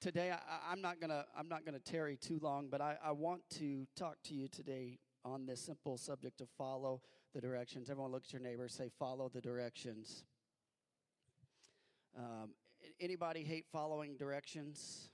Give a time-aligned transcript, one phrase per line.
[0.00, 3.42] today I, am not gonna I'm not gonna tarry too long, but I, I want
[3.58, 7.02] to talk to you today on this simple subject of follow
[7.34, 7.90] the directions.
[7.90, 10.24] Everyone, look at your neighbor, say follow the directions.
[12.16, 12.50] Um,
[12.98, 15.10] anybody hate following directions?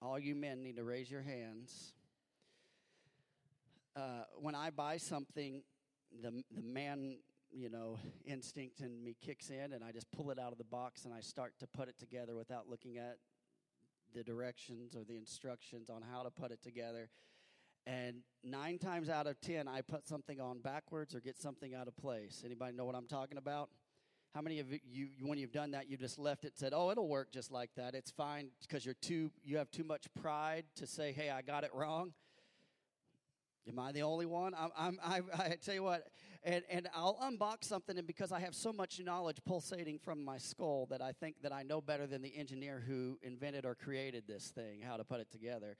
[0.00, 1.94] All you men need to raise your hands.
[3.96, 5.62] Uh, when I buy something,
[6.22, 7.16] the the man
[7.52, 10.64] you know, instinct in me kicks in and I just pull it out of the
[10.64, 13.18] box and I start to put it together without looking at
[14.14, 17.10] the directions or the instructions on how to put it together.
[17.86, 21.86] And nine times out of ten, I put something on backwards or get something out
[21.86, 22.42] of place.
[22.44, 23.68] Anybody know what I'm talking about?
[24.34, 27.08] How many of you, when you've done that, you just left it, said, "Oh, it'll
[27.08, 27.94] work just like that.
[27.94, 31.64] It's fine," because you're too, you have too much pride to say, "Hey, I got
[31.64, 32.12] it wrong."
[33.68, 34.54] Am I the only one?
[34.54, 36.06] I'm, I'm, I, I tell you what,
[36.46, 40.38] and, and I'll unbox something, and because I have so much knowledge pulsating from my
[40.38, 44.28] skull that I think that I know better than the engineer who invented or created
[44.28, 45.76] this thing, how to put it together.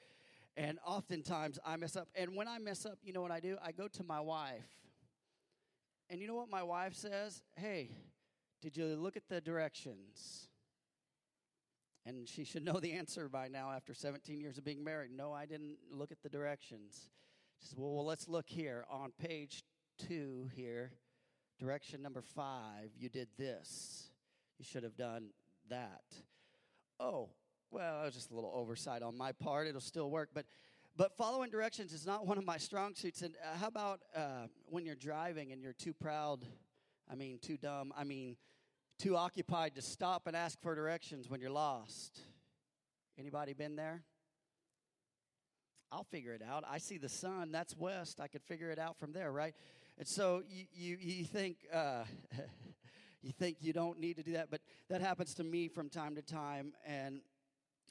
[0.56, 2.08] And oftentimes I mess up.
[2.16, 3.56] And when I mess up, you know what I do?
[3.64, 4.66] I go to my wife.
[6.10, 7.42] And you know what my wife says?
[7.54, 7.90] Hey,
[8.60, 10.48] did you look at the directions?
[12.04, 15.12] And she should know the answer by now after 17 years of being married.
[15.16, 17.10] No, I didn't look at the directions.
[17.60, 19.62] She says, well, well, let's look here on page
[19.96, 20.92] two here,
[21.58, 24.10] direction number five, you did this.
[24.58, 25.30] You should have done
[25.68, 26.02] that.
[26.98, 27.28] Oh,
[27.70, 29.66] well, it was just a little oversight on my part.
[29.66, 30.46] It'll still work, but
[30.96, 33.20] but following directions is not one of my strong suits.
[33.20, 36.40] And uh, how about uh, when you're driving and you're too proud?
[37.10, 37.92] I mean, too dumb.
[37.94, 38.36] I mean,
[38.98, 42.18] too occupied to stop and ask for directions when you're lost.
[43.18, 44.04] Anybody been there?
[45.92, 46.64] I'll figure it out.
[46.68, 48.20] I see the sun, that's west.
[48.20, 49.54] I could figure it out from there, right?
[49.98, 52.04] And so you, you, you think uh,
[53.22, 56.14] you think you don't need to do that, but that happens to me from time
[56.16, 56.74] to time.
[56.86, 57.20] And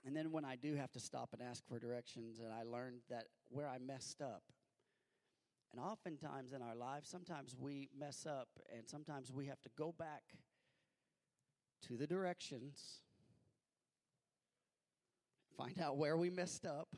[0.05, 3.01] and then when I do have to stop and ask for directions, and I learned
[3.09, 4.43] that where I messed up.
[5.71, 9.93] And oftentimes in our lives, sometimes we mess up, and sometimes we have to go
[9.97, 10.21] back
[11.87, 13.01] to the directions,
[15.57, 16.89] find out where we messed up,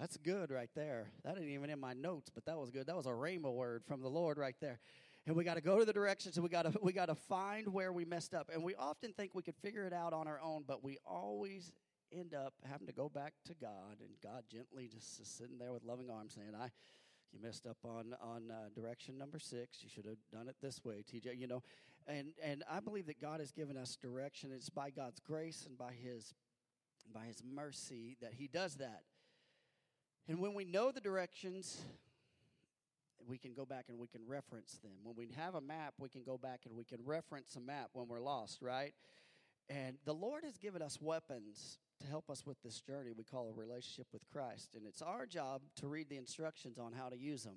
[0.00, 1.12] that's good right there.
[1.24, 2.86] That ain't even in my notes, but that was good.
[2.86, 4.80] That was a rhema word from the Lord right there.
[5.26, 7.14] And we got to go to the directions and we got to we got to
[7.14, 8.48] find where we messed up.
[8.50, 11.74] And we often think we could figure it out on our own, but we always
[12.10, 15.84] end up having to go back to God and God gently just sitting there with
[15.84, 16.70] loving arms saying, "I
[17.30, 19.82] you messed up on on uh, direction number 6.
[19.82, 21.62] You should have done it this way, TJ, you know."
[22.06, 24.50] And and I believe that God has given us direction.
[24.50, 26.32] It's by God's grace and by his
[27.12, 29.02] by his mercy that he does that.
[30.30, 31.82] And when we know the directions,
[33.26, 34.92] we can go back and we can reference them.
[35.02, 37.90] When we have a map, we can go back and we can reference a map
[37.94, 38.94] when we're lost, right?
[39.68, 43.48] And the Lord has given us weapons to help us with this journey we call
[43.48, 44.76] a relationship with Christ.
[44.76, 47.56] And it's our job to read the instructions on how to use them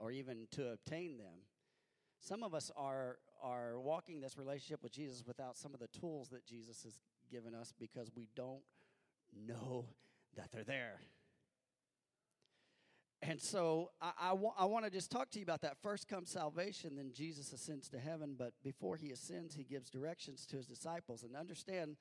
[0.00, 1.46] or even to obtain them.
[2.18, 6.28] Some of us are, are walking this relationship with Jesus without some of the tools
[6.30, 6.98] that Jesus has
[7.30, 8.62] given us because we don't
[9.46, 9.86] know
[10.34, 10.98] that they're there.
[13.22, 15.76] And so I, I, wa- I want to just talk to you about that.
[15.80, 18.34] First comes salvation, then Jesus ascends to heaven.
[18.36, 21.22] But before he ascends, he gives directions to his disciples.
[21.22, 21.96] And understand,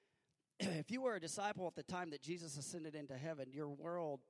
[0.60, 4.20] if you were a disciple at the time that Jesus ascended into heaven, your world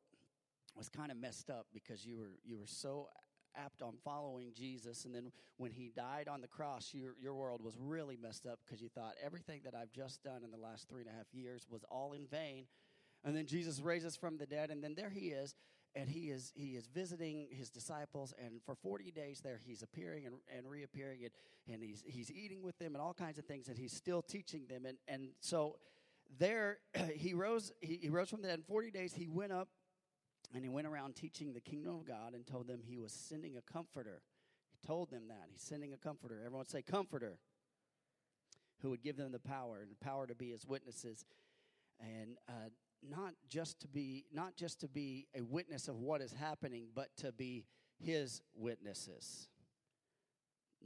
[0.77, 3.09] was kind of messed up because you were you were so
[3.57, 5.05] apt on following Jesus.
[5.05, 8.59] And then when he died on the cross, your, your world was really messed up
[8.65, 11.33] because you thought everything that I've just done in the last three and a half
[11.33, 12.67] years was all in vain.
[13.25, 15.55] And then Jesus raises from the dead, and then there he is
[15.97, 20.27] and he is he is visiting his disciples and for 40 days there he's appearing
[20.27, 21.33] and, and reappearing and,
[21.73, 24.67] and he's he's eating with them and all kinds of things and he's still teaching
[24.69, 24.87] them.
[24.87, 25.77] And and so
[26.39, 26.79] there
[27.15, 28.59] he rose he, he rose from the dead.
[28.59, 29.69] In 40 days he went up
[30.55, 33.57] and he went around teaching the kingdom of god and told them he was sending
[33.57, 34.23] a comforter.
[34.71, 35.49] He told them that.
[35.51, 36.43] He's sending a comforter.
[36.45, 37.39] Everyone say comforter.
[38.83, 41.25] Who would give them the power and the power to be his witnesses.
[42.01, 42.69] And uh,
[43.09, 47.09] not just to be not just to be a witness of what is happening but
[47.19, 47.65] to be
[47.99, 49.49] his witnesses.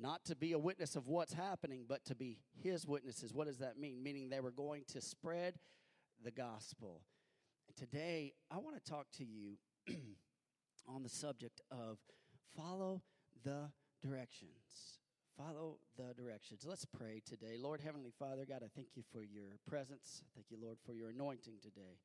[0.01, 3.33] Not to be a witness of what's happening but to be his witnesses.
[3.33, 4.03] What does that mean?
[4.03, 5.55] Meaning they were going to spread
[6.23, 7.03] the gospel.
[7.69, 9.59] And today i want to talk to you
[10.89, 11.99] on the subject of
[12.57, 13.03] follow
[13.45, 13.71] the
[14.03, 14.99] directions
[15.39, 16.65] follow the directions.
[16.67, 17.57] Let's pray today.
[17.61, 20.23] Lord Heavenly Father, God, I thank you for your presence.
[20.35, 22.01] Thank you, Lord, for your anointing today.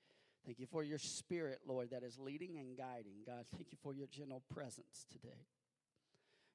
[0.46, 3.24] Thank you for your spirit, Lord, that is leading and guiding.
[3.26, 5.48] God, thank you for your gentle presence today.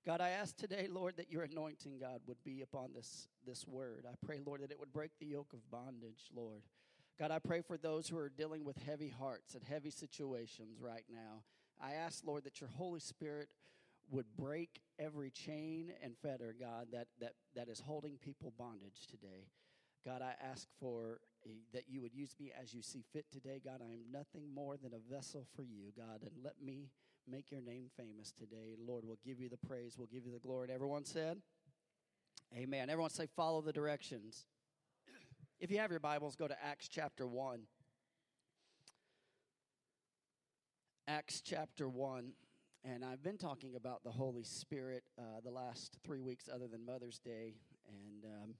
[0.06, 4.06] God, I ask today, Lord, that your anointing, God, would be upon this, this word.
[4.08, 6.62] I pray, Lord, that it would break the yoke of bondage, Lord.
[7.18, 11.04] God, I pray for those who are dealing with heavy hearts and heavy situations right
[11.10, 11.42] now.
[11.82, 13.48] I ask, Lord, that your Holy Spirit
[14.10, 19.46] would break every chain and fetter, God, that, that, that is holding people bondage today.
[20.04, 23.60] God, I ask for eh, that you would use me as you see fit today.
[23.62, 26.90] God, I am nothing more than a vessel for you, God, and let me
[27.30, 28.74] make your name famous today.
[28.78, 30.68] Lord, we'll give you the praise, we'll give you the glory.
[30.72, 31.38] Everyone said,
[32.56, 32.88] Amen.
[32.88, 34.46] Everyone say, follow the directions.
[35.60, 37.62] If you have your Bibles, go to Acts chapter 1.
[41.08, 42.32] Acts chapter 1.
[42.84, 46.84] And I've been talking about the Holy Spirit uh, the last three weeks, other than
[46.84, 47.54] Mother's Day.
[47.88, 48.24] And.
[48.24, 48.54] Um,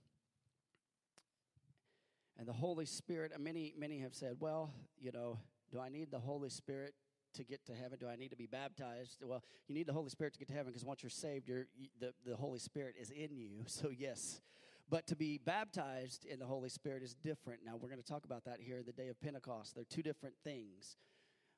[2.38, 5.41] and the Holy Spirit, many, many have said, well, you know,
[5.73, 6.94] do I need the Holy Spirit
[7.35, 7.99] to get to heaven?
[8.00, 9.23] Do I need to be baptized?
[9.25, 11.67] Well, you need the Holy Spirit to get to heaven because once you're saved, you're,
[11.76, 13.64] you, the, the Holy Spirit is in you.
[13.67, 14.41] So, yes.
[14.88, 17.61] But to be baptized in the Holy Spirit is different.
[17.64, 19.75] Now, we're going to talk about that here the day of Pentecost.
[19.75, 20.97] They're two different things.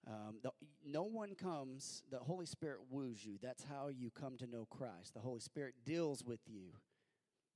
[0.06, 0.50] Um, the,
[0.85, 3.38] no one comes, the Holy Spirit woos you.
[3.43, 5.14] That's how you come to know Christ.
[5.14, 6.73] The Holy Spirit deals with you.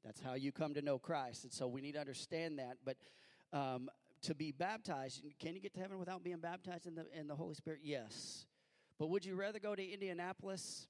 [0.05, 1.45] That's how you come to know Christ.
[1.45, 2.77] And so we need to understand that.
[2.85, 2.97] But
[3.53, 3.89] um,
[4.23, 7.35] to be baptized, can you get to heaven without being baptized in the, in the
[7.35, 7.81] Holy Spirit?
[7.83, 8.47] Yes.
[8.99, 10.87] But would you rather go to Indianapolis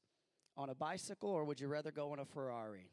[0.57, 2.91] on a bicycle or would you rather go on a Ferrari?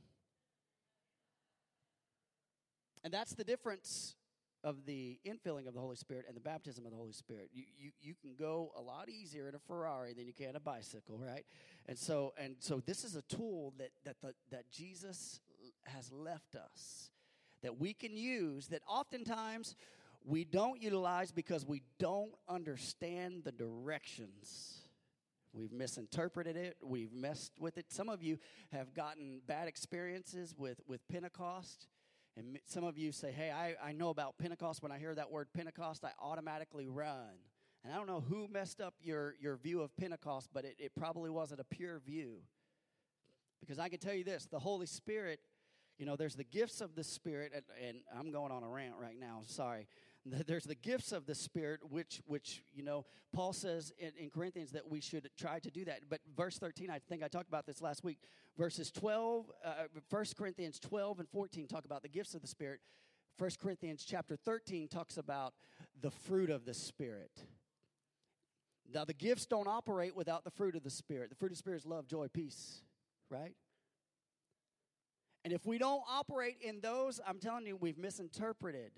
[3.03, 4.15] And that's the difference
[4.63, 7.49] of the infilling of the Holy Spirit and the baptism of the Holy Spirit.
[7.53, 10.59] You, you, you can go a lot easier in a Ferrari than you can a
[10.59, 11.45] bicycle, right?
[11.87, 15.39] And so and so this is a tool that that the, that Jesus
[15.85, 17.09] has left us
[17.61, 19.75] that we can use that oftentimes
[20.25, 24.81] we don't utilize because we don't understand the directions.
[25.53, 26.77] We've misinterpreted it.
[26.83, 27.91] We've messed with it.
[27.91, 28.37] Some of you
[28.71, 31.87] have gotten bad experiences with, with Pentecost.
[32.37, 34.81] And some of you say, hey, I, I know about Pentecost.
[34.81, 37.35] When I hear that word Pentecost, I automatically run.
[37.83, 40.91] And I don't know who messed up your, your view of Pentecost, but it, it
[40.95, 42.37] probably wasn't a pure view.
[43.59, 45.39] Because I can tell you this the Holy Spirit
[46.01, 48.95] you know, there's the gifts of the Spirit, and, and I'm going on a rant
[48.99, 49.87] right now, sorry.
[50.25, 54.71] There's the gifts of the Spirit, which, which you know, Paul says in, in Corinthians
[54.71, 56.01] that we should try to do that.
[56.09, 58.19] But verse 13, I think I talked about this last week.
[58.56, 59.71] Verses 12, uh,
[60.09, 62.81] 1 Corinthians 12 and 14 talk about the gifts of the Spirit.
[63.39, 65.53] 1 Corinthians chapter 13 talks about
[66.00, 67.31] the fruit of the Spirit.
[68.94, 71.29] Now, the gifts don't operate without the fruit of the Spirit.
[71.29, 72.83] The fruit of the Spirit is love, joy, peace,
[73.29, 73.56] right?
[75.44, 78.91] And if we don't operate in those, I'm telling you, we've misinterpreted.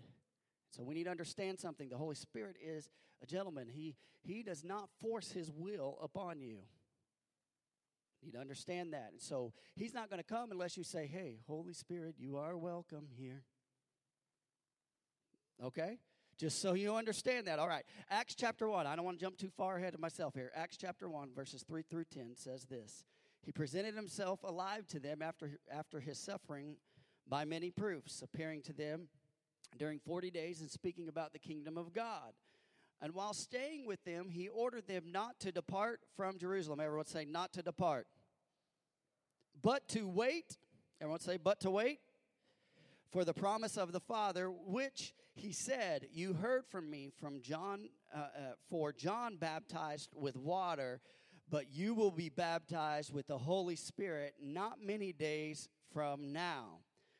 [0.75, 1.89] So we need to understand something.
[1.89, 2.89] The Holy Spirit is
[3.21, 3.67] a gentleman.
[3.69, 6.57] He he does not force his will upon you.
[8.21, 9.09] You need to understand that.
[9.11, 12.57] And so he's not going to come unless you say, "Hey, Holy Spirit, you are
[12.57, 13.43] welcome here."
[15.63, 15.99] Okay?
[16.37, 17.59] Just so you understand that.
[17.59, 17.85] All right.
[18.09, 18.87] Acts chapter 1.
[18.87, 20.51] I don't want to jump too far ahead of myself here.
[20.55, 23.05] Acts chapter 1 verses 3 through 10 says this.
[23.43, 26.77] He presented himself alive to them after, after his suffering
[27.27, 29.09] by many proofs, appearing to them
[29.77, 32.33] during 40 days and speaking about the kingdom of God.
[33.01, 36.79] And while staying with them, he ordered them not to depart from Jerusalem.
[36.79, 38.07] Everyone say, not to depart,
[39.61, 40.57] but to wait.
[41.01, 41.99] Everyone say, but to wait
[43.11, 47.89] for the promise of the Father, which he said, You heard from me from John,
[48.15, 48.27] uh, uh,
[48.69, 51.01] for John baptized with water
[51.53, 56.79] but you will be baptized with the Holy Spirit not many days from now.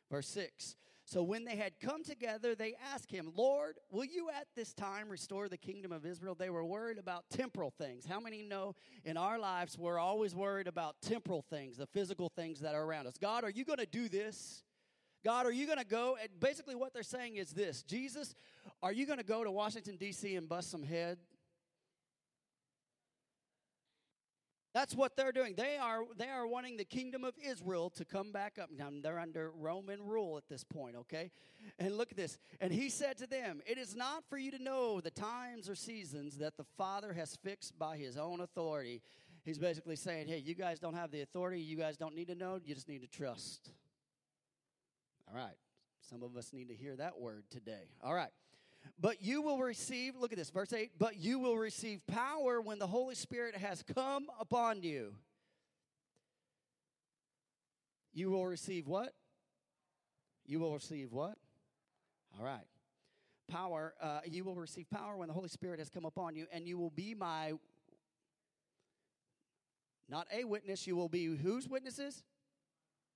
[0.10, 0.76] Verse 6.
[1.14, 5.10] So when they had come together, they asked him, Lord, will you at this time
[5.10, 6.34] restore the kingdom of Israel?
[6.34, 8.04] They were worried about temporal things.
[8.04, 8.74] How many know
[9.06, 13.06] in our lives we're always worried about temporal things, the physical things that are around
[13.06, 13.14] us?
[13.22, 14.64] God, are you going to do this?
[15.24, 16.18] God, are you going to go?
[16.20, 18.34] And basically, what they're saying is this Jesus,
[18.82, 20.36] are you going to go to Washington, D.C.
[20.36, 21.20] and bust some head?
[24.74, 25.54] That's what they're doing.
[25.56, 28.70] They are they are wanting the kingdom of Israel to come back up.
[28.76, 31.32] Now they're under Roman rule at this point, okay?
[31.78, 32.40] And look at this.
[32.60, 35.76] And he said to them, "It is not for you to know the times or
[35.76, 39.04] seasons that the Father has fixed by his own authority."
[39.44, 41.62] He's basically saying, "Hey, you guys don't have the authority.
[41.62, 42.60] You guys don't need to know.
[42.64, 43.72] You just need to trust."
[45.28, 45.58] All right.
[46.02, 47.90] Some of us need to hear that word today.
[48.02, 48.32] All right.
[49.00, 52.80] But you will receive, look at this, verse 8, but you will receive power when
[52.80, 55.14] the Holy Spirit has come upon you.
[58.14, 59.14] You will receive what?
[60.46, 61.38] You will receive what?
[62.38, 62.66] All right.
[63.50, 66.68] Power, uh, you will receive power when the Holy Spirit has come upon you, and
[66.68, 67.54] you will be my
[70.08, 72.24] Not a witness, you will be whose witnesses?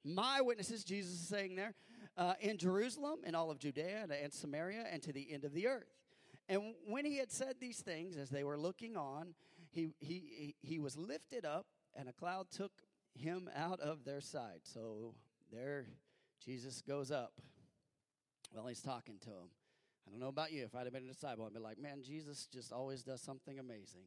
[0.04, 1.74] My witnesses, Jesus is saying there,
[2.18, 5.68] uh, in Jerusalem, in all of Judea and Samaria, and to the end of the
[5.68, 5.94] earth.
[6.50, 9.34] And when he had said these things, as they were looking on,
[9.70, 12.72] he, he, he was lifted up, and a cloud took
[13.14, 14.62] him out of their sight.
[14.64, 15.14] So
[15.52, 15.88] there,
[16.44, 17.34] Jesus goes up.
[18.54, 19.50] Well, he's talking to him.
[20.08, 20.64] I don't know about you.
[20.64, 23.60] If I'd have been a disciple, I'd be like, man, Jesus just always does something
[23.60, 24.04] amazing.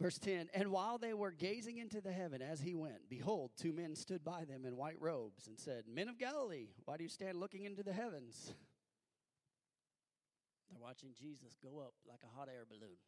[0.00, 3.72] Verse 10 And while they were gazing into the heaven as he went, behold, two
[3.72, 7.08] men stood by them in white robes and said, Men of Galilee, why do you
[7.08, 8.52] stand looking into the heavens?
[10.70, 12.98] They're watching Jesus go up like a hot air balloon.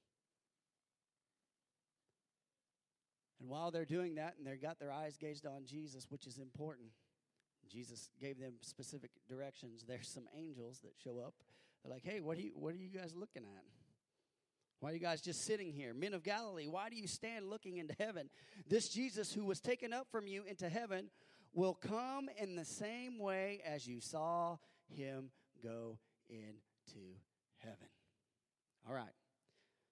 [3.40, 6.38] And while they're doing that and they've got their eyes gazed on Jesus, which is
[6.38, 6.88] important,
[7.70, 9.84] Jesus gave them specific directions.
[9.86, 11.34] There's some angels that show up.
[11.82, 13.64] They're like, hey, what are you, what are you guys looking at?
[14.80, 15.92] Why are you guys just sitting here?
[15.92, 18.30] Men of Galilee, why do you stand looking into heaven?
[18.66, 21.10] This Jesus who was taken up from you into heaven
[21.52, 24.56] will come in the same way as you saw
[24.88, 25.30] him
[25.62, 25.98] go
[26.30, 27.18] into
[27.58, 27.88] heaven.
[28.88, 29.12] All right.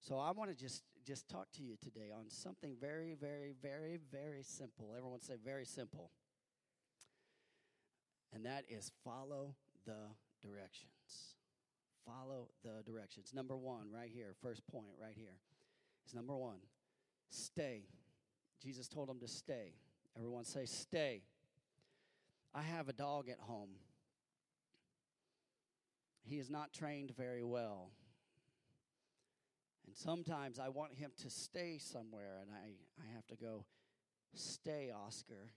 [0.00, 3.98] So I want to just just talk to you today on something very very very
[4.10, 4.94] very simple.
[4.96, 6.10] Everyone say very simple.
[8.34, 9.54] And that is follow
[9.84, 11.37] the directions.
[12.08, 13.32] Follow the directions.
[13.34, 15.36] Number 1 right here, first point right here.
[16.06, 16.56] Is number 1.
[17.28, 17.82] Stay.
[18.62, 19.74] Jesus told them to stay.
[20.16, 21.22] Everyone say stay.
[22.54, 23.68] I have a dog at home.
[26.22, 27.90] He is not trained very well.
[29.86, 33.64] And sometimes I want him to stay somewhere, and I, I have to go,
[34.34, 35.50] Stay, Oscar.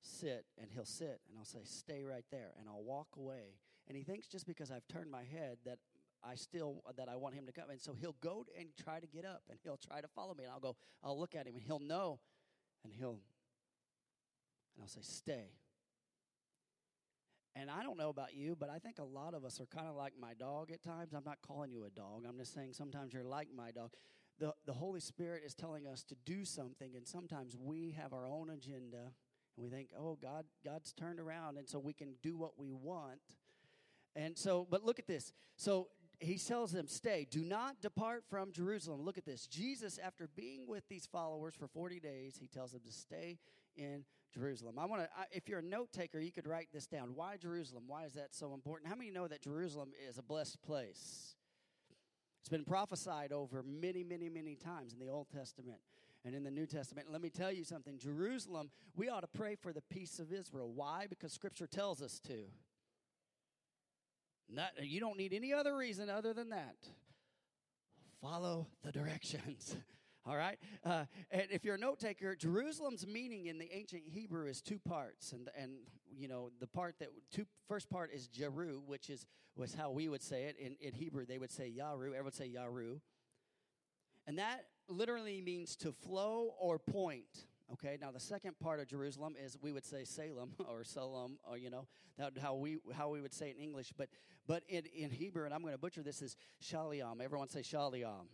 [0.00, 3.54] Sit, and he'll sit, and I'll say, Stay right there, and I'll walk away.
[3.88, 5.78] And he thinks just because I've turned my head that
[6.24, 7.70] I still that I want him to come.
[7.70, 10.44] And so he'll go and try to get up and he'll try to follow me.
[10.44, 12.18] And I'll go, I'll look at him and he'll know.
[12.84, 13.20] And he'll
[14.76, 15.50] and I'll say, stay.
[17.54, 19.88] And I don't know about you, but I think a lot of us are kind
[19.88, 21.14] of like my dog at times.
[21.14, 22.24] I'm not calling you a dog.
[22.28, 23.92] I'm just saying sometimes you're like my dog.
[24.38, 28.26] The, the Holy Spirit is telling us to do something, and sometimes we have our
[28.26, 29.12] own agenda,
[29.56, 32.70] and we think, oh, God, God's turned around, and so we can do what we
[32.74, 33.20] want.
[34.16, 35.32] And so, but look at this.
[35.56, 39.02] So he tells them, Stay, do not depart from Jerusalem.
[39.02, 39.46] Look at this.
[39.46, 43.38] Jesus, after being with these followers for 40 days, he tells them to stay
[43.76, 44.78] in Jerusalem.
[44.78, 47.12] I want to, if you're a note taker, you could write this down.
[47.14, 47.84] Why Jerusalem?
[47.86, 48.88] Why is that so important?
[48.88, 51.36] How many know that Jerusalem is a blessed place?
[52.40, 55.78] It's been prophesied over many, many, many times in the Old Testament
[56.24, 57.08] and in the New Testament.
[57.10, 60.70] let me tell you something Jerusalem, we ought to pray for the peace of Israel.
[60.74, 61.06] Why?
[61.08, 62.44] Because Scripture tells us to.
[64.48, 66.76] Not, you don't need any other reason other than that.
[68.20, 69.76] Follow the directions.
[70.26, 70.58] All right?
[70.84, 74.78] Uh, and if you're a note taker, Jerusalem's meaning in the ancient Hebrew is two
[74.78, 75.32] parts.
[75.32, 75.72] And, and
[76.16, 79.26] you know, the part that, two, first part is Jeru, which is
[79.56, 80.56] was how we would say it.
[80.58, 82.08] In, in Hebrew, they would say Yaru.
[82.08, 83.00] Everyone would say Yaru.
[84.26, 87.46] And that literally means to flow or point.
[87.72, 91.58] Okay, now the second part of Jerusalem is we would say Salem or Salem, or
[91.58, 91.86] you know,
[92.18, 94.08] that how we how we would say it in English, but
[94.46, 97.20] but in, in Hebrew, and I'm going to butcher this, is Shaliam.
[97.20, 98.26] Everyone say Shaliam.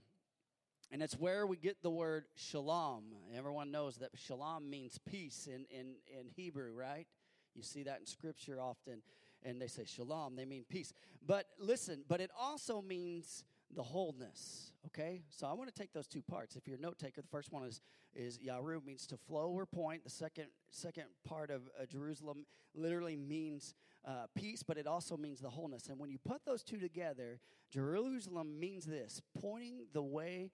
[0.91, 3.15] And it's where we get the word shalom.
[3.35, 7.07] Everyone knows that shalom means peace in, in, in Hebrew, right?
[7.55, 9.01] You see that in scripture often.
[9.43, 10.93] And they say shalom, they mean peace.
[11.27, 13.43] But listen, but it also means
[13.75, 14.73] the wholeness.
[14.87, 16.57] Okay, so I want to take those two parts.
[16.57, 17.81] If you're a note taker, the first one is
[18.15, 20.05] is Yaru means to flow or point.
[20.05, 23.75] The second second part of uh, Jerusalem literally means
[24.07, 25.89] uh, peace, but it also means the wholeness.
[25.89, 27.39] And when you put those two together,
[27.71, 30.51] Jerusalem means this: pointing the way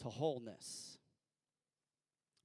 [0.00, 0.98] to wholeness.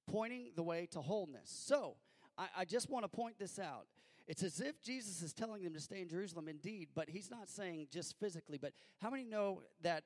[0.07, 1.49] Pointing the way to wholeness.
[1.49, 1.97] So
[2.37, 3.87] I, I just want to point this out.
[4.27, 7.47] It's as if Jesus is telling them to stay in Jerusalem, indeed, but he's not
[7.47, 8.57] saying just physically.
[8.57, 10.03] But how many know that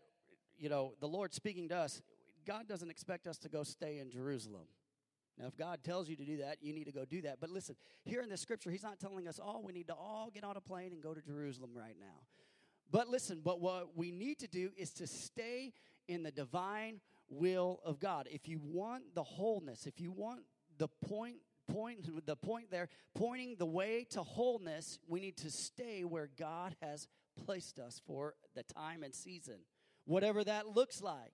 [0.60, 2.02] you know, the Lord speaking to us,
[2.46, 4.68] God doesn't expect us to go stay in Jerusalem.
[5.38, 7.40] Now, if God tells you to do that, you need to go do that.
[7.40, 10.30] But listen, here in the scripture, He's not telling us, oh, we need to all
[10.34, 12.26] get on a plane and go to Jerusalem right now.
[12.92, 15.74] But listen, but what we need to do is to stay
[16.08, 17.00] in the divine
[17.30, 18.28] will of God.
[18.30, 20.42] If you want the wholeness, if you want
[20.78, 21.38] the point,
[21.72, 26.76] point, the point there, pointing the way to wholeness, we need to stay where God
[26.82, 27.08] has
[27.46, 29.60] placed us for the time and season
[30.10, 31.32] whatever that looks like.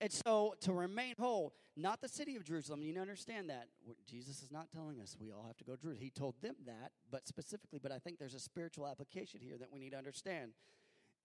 [0.00, 3.68] And so to remain whole, not the city of Jerusalem, you understand that.
[4.06, 6.02] Jesus is not telling us we all have to go to Jerusalem.
[6.02, 9.70] He told them that, but specifically, but I think there's a spiritual application here that
[9.72, 10.52] we need to understand.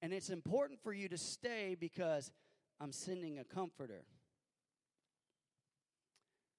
[0.01, 2.31] And it's important for you to stay because
[2.79, 4.03] I'm sending a comforter.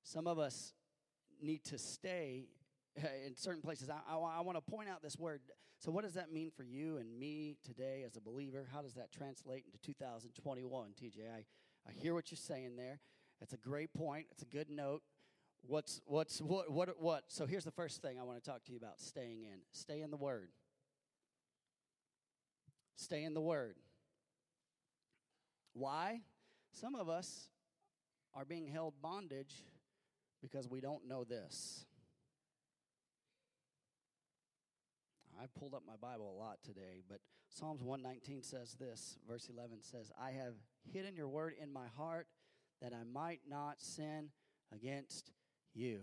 [0.02, 0.72] Some of us
[1.40, 2.46] need to stay
[2.96, 3.90] in certain places.
[3.90, 5.40] I, I, I want to point out this word.
[5.86, 8.66] So, what does that mean for you and me today as a believer?
[8.72, 11.20] How does that translate into 2021, TJ?
[11.32, 11.44] I,
[11.88, 12.98] I hear what you're saying there.
[13.40, 14.26] It's a great point.
[14.32, 15.02] It's a good note.
[15.62, 17.26] What's what's what what what?
[17.28, 19.60] So here's the first thing I want to talk to you about: staying in.
[19.70, 20.48] Stay in the Word.
[22.96, 23.76] Stay in the Word.
[25.72, 26.22] Why?
[26.72, 27.48] Some of us
[28.34, 29.62] are being held bondage
[30.42, 31.86] because we don't know this.
[35.46, 39.78] I pulled up my Bible a lot today, but Psalms 119 says this, verse 11
[39.80, 40.54] says, I have
[40.92, 42.26] hidden your word in my heart
[42.82, 44.30] that I might not sin
[44.74, 45.30] against
[45.72, 46.00] you.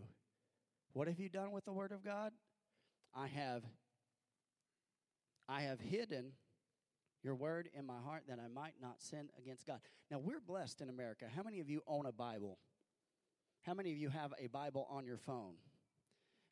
[0.93, 2.31] What have you done with the word of God?
[3.13, 3.63] I have
[5.49, 6.31] I have hidden
[7.21, 9.79] your word in my heart that I might not sin against God.
[10.09, 11.25] Now, we're blessed in America.
[11.35, 12.59] How many of you own a Bible?
[13.63, 15.55] How many of you have a Bible on your phone?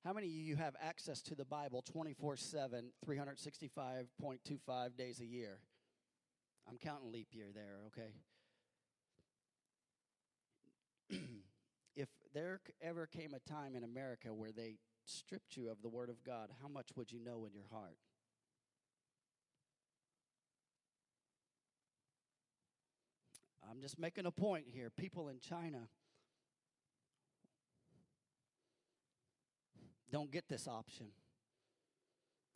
[0.04, 5.60] How many of you have access to the Bible 24 7, 365.25 days a year?
[6.68, 8.14] I'm counting leap year there, okay?
[11.96, 16.10] if there ever came a time in America where they stripped you of the Word
[16.10, 17.98] of God, how much would you know in your heart?
[23.70, 24.90] I'm just making a point here.
[24.90, 25.88] People in China
[30.12, 31.08] don't get this option.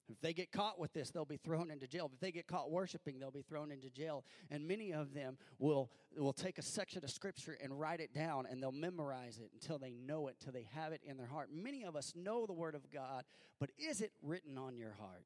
[0.08, 2.12] If they get caught with this, they'll be thrown into jail.
[2.14, 4.24] If they get caught worshiping, they'll be thrown into jail.
[4.52, 8.46] And many of them will, will take a section of scripture and write it down
[8.46, 11.50] and they'll memorize it until they know it, until they have it in their heart.
[11.52, 13.24] Many of us know the Word of God,
[13.60, 15.26] but is it written on your heart?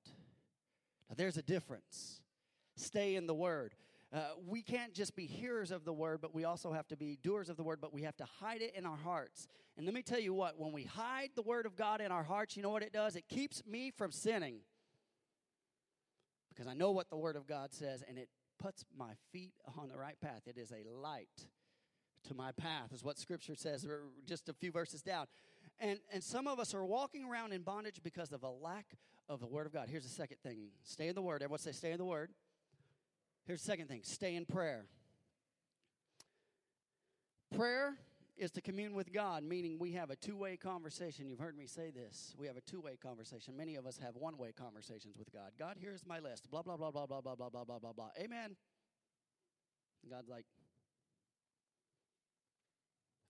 [1.09, 2.21] Now, there's a difference.
[2.77, 3.73] Stay in the Word.
[4.11, 7.19] Uh, we can't just be hearers of the word, but we also have to be
[7.21, 9.47] doers of the word, but we have to hide it in our hearts.
[9.77, 12.23] And let me tell you what, when we hide the word of God in our
[12.23, 13.15] hearts, you know what it does?
[13.15, 14.61] It keeps me from sinning.
[16.49, 19.89] Because I know what the word of God says, and it puts my feet on
[19.89, 20.41] the right path.
[20.47, 21.47] It is a light
[22.27, 23.87] to my path, is what scripture says,
[24.25, 25.27] just a few verses down.
[25.79, 28.97] And, and some of us are walking around in bondage because of a lack
[29.29, 29.87] of the word of God.
[29.87, 31.43] Here's the second thing stay in the word.
[31.43, 32.31] Everyone say, stay in the word.
[33.49, 34.85] Here's the second thing stay in prayer.
[37.55, 37.95] Prayer
[38.37, 41.27] is to commune with God, meaning we have a two way conversation.
[41.27, 42.35] You've heard me say this.
[42.37, 43.57] We have a two way conversation.
[43.57, 45.49] Many of us have one way conversations with God.
[45.57, 46.51] God, here's my list.
[46.51, 48.09] Blah, blah, blah, blah, blah, blah, blah, blah, blah, blah, blah.
[48.21, 48.55] Amen.
[50.07, 50.45] God's like,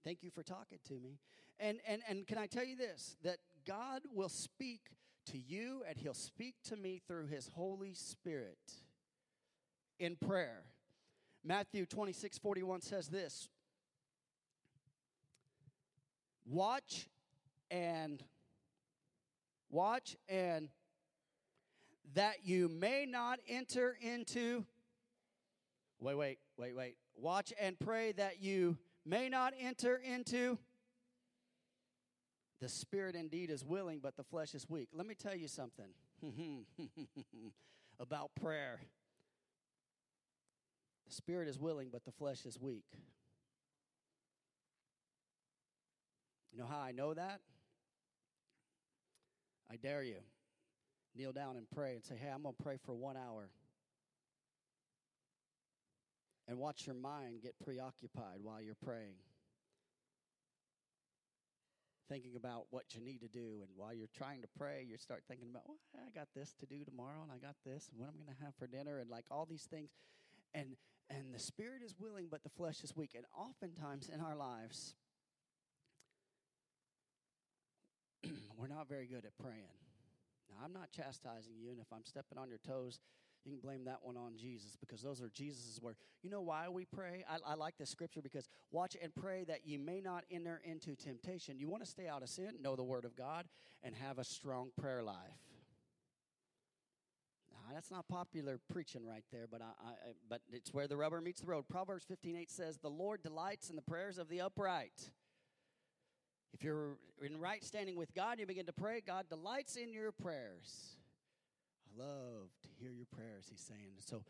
[0.03, 1.17] thank you for talking to me.
[1.61, 3.15] And, and, and can I tell you this?
[3.23, 4.81] That God will speak
[5.27, 8.57] to you and He'll speak to me through His Holy Spirit
[9.99, 10.63] in prayer.
[11.43, 13.49] Matthew 26 41 says this
[16.45, 17.07] Watch
[17.69, 18.23] and
[19.69, 20.69] watch and
[22.15, 24.65] that you may not enter into
[25.99, 30.57] wait wait wait wait watch and pray that you may not enter into
[32.59, 35.89] the spirit indeed is willing but the flesh is weak let me tell you something
[37.99, 38.79] about prayer
[41.09, 42.85] the spirit is willing, but the flesh is weak.
[46.51, 47.41] You know how I know that?
[49.71, 50.17] I dare you.
[51.15, 53.49] Kneel down and pray and say, Hey, I'm going to pray for one hour.
[56.47, 59.17] And watch your mind get preoccupied while you're praying.
[62.07, 63.61] Thinking about what you need to do.
[63.61, 66.65] And while you're trying to pray, you start thinking about, well, I got this to
[66.65, 69.11] do tomorrow, and I got this, and what I'm going to have for dinner, and
[69.11, 69.91] like all these things.
[70.55, 70.75] And
[71.09, 73.11] and the spirit is willing, but the flesh is weak.
[73.15, 74.93] And oftentimes in our lives,
[78.57, 79.79] we're not very good at praying.
[80.49, 82.99] Now, I'm not chastising you, and if I'm stepping on your toes,
[83.45, 85.99] you can blame that one on Jesus because those are Jesus's words.
[86.21, 87.23] You know why we pray?
[87.29, 90.95] I, I, like this scripture because watch and pray that you may not enter into
[90.95, 91.57] temptation.
[91.57, 93.45] You want to stay out of sin, know the word of God,
[93.81, 95.48] and have a strong prayer life
[97.73, 99.93] that's not popular preaching right there, but I, I,
[100.29, 101.65] but it's where the rubber meets the road.
[101.69, 105.11] Proverbs 15:8 says, "The Lord delights in the prayers of the upright."
[106.53, 109.01] If you're in right standing with God, you begin to pray.
[109.01, 110.97] God delights in your prayers.
[111.85, 113.47] I love to hear your prayers.
[113.49, 114.23] He's saying so.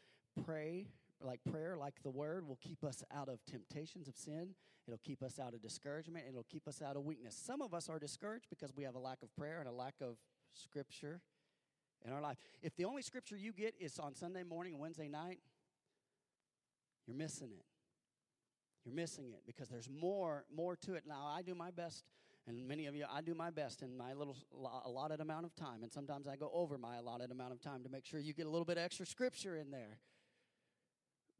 [0.45, 0.87] Pray
[1.21, 4.55] like prayer, like the word, will keep us out of temptations of sin.
[4.87, 6.25] It'll keep us out of discouragement.
[6.27, 7.35] It'll keep us out of weakness.
[7.35, 9.95] Some of us are discouraged because we have a lack of prayer and a lack
[10.01, 10.17] of
[10.53, 11.21] scripture
[12.05, 12.37] in our life.
[12.61, 15.39] If the only scripture you get is on Sunday morning and Wednesday night,
[17.05, 17.65] you're missing it.
[18.85, 21.03] You're missing it because there's more more to it.
[21.07, 22.05] Now I do my best
[22.47, 24.37] and many of you I do my best in my little
[24.85, 27.89] allotted amount of time and sometimes I go over my allotted amount of time to
[27.89, 29.99] make sure you get a little bit extra scripture in there.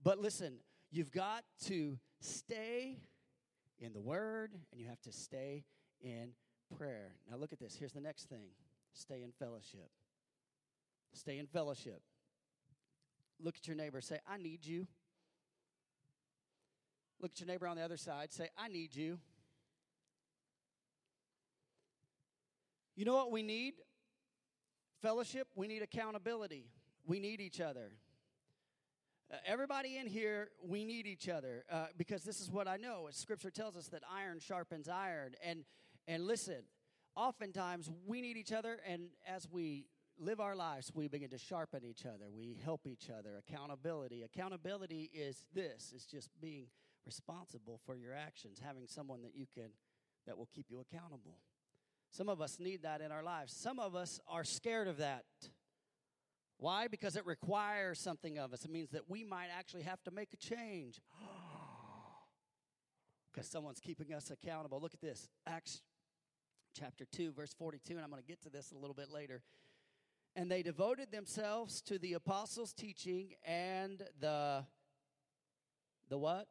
[0.04, 0.60] But listen,
[0.92, 2.98] you've got to stay
[3.80, 5.64] in the word and you have to stay
[6.02, 6.32] in
[6.78, 7.16] prayer.
[7.30, 7.76] Now look at this.
[7.76, 8.50] Here's the next thing.
[8.94, 9.90] Stay in fellowship.
[11.14, 12.02] Stay in fellowship.
[13.42, 14.02] Look at your neighbor.
[14.02, 14.88] Say, I need you.
[17.22, 18.32] Look at your neighbor on the other side.
[18.32, 19.20] Say, I need you.
[22.96, 23.76] You know what we need?
[25.02, 25.48] Fellowship.
[25.56, 26.66] We need accountability.
[27.06, 27.94] We need each other.
[29.32, 33.08] Uh, everybody in here, we need each other uh, because this is what I know.
[33.12, 35.34] Scripture tells us that iron sharpens iron.
[35.44, 35.64] And,
[36.08, 36.64] and listen,
[37.16, 39.86] oftentimes we need each other, and as we
[40.20, 42.30] live our lives, we begin to sharpen each other.
[42.30, 43.42] We help each other.
[43.48, 44.24] Accountability.
[44.24, 46.68] Accountability is this: is just being
[47.06, 49.70] responsible for your actions, having someone that you can
[50.28, 51.38] that will keep you accountable.
[52.12, 53.54] Some of us need that in our lives.
[53.54, 55.26] Some of us are scared of that.
[56.58, 56.88] Why?
[56.88, 58.66] Because it requires something of us.
[58.66, 61.02] It means that we might actually have to make a change.
[63.32, 64.82] Because someone's keeping us accountable.
[64.82, 65.84] Look at this Acts
[66.78, 69.44] chapter 2, verse 42, and I'm going to get to this a little bit later.
[70.36, 74.66] And they devoted themselves to the apostles' teaching and the
[76.10, 76.48] the what?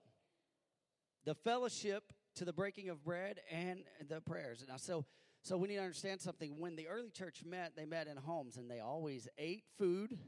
[1.24, 4.64] The fellowship to the breaking of bread and the prayers.
[4.68, 5.04] Now so
[5.42, 6.58] so we need to understand something.
[6.58, 10.18] When the early church met, they met in homes and they always ate food.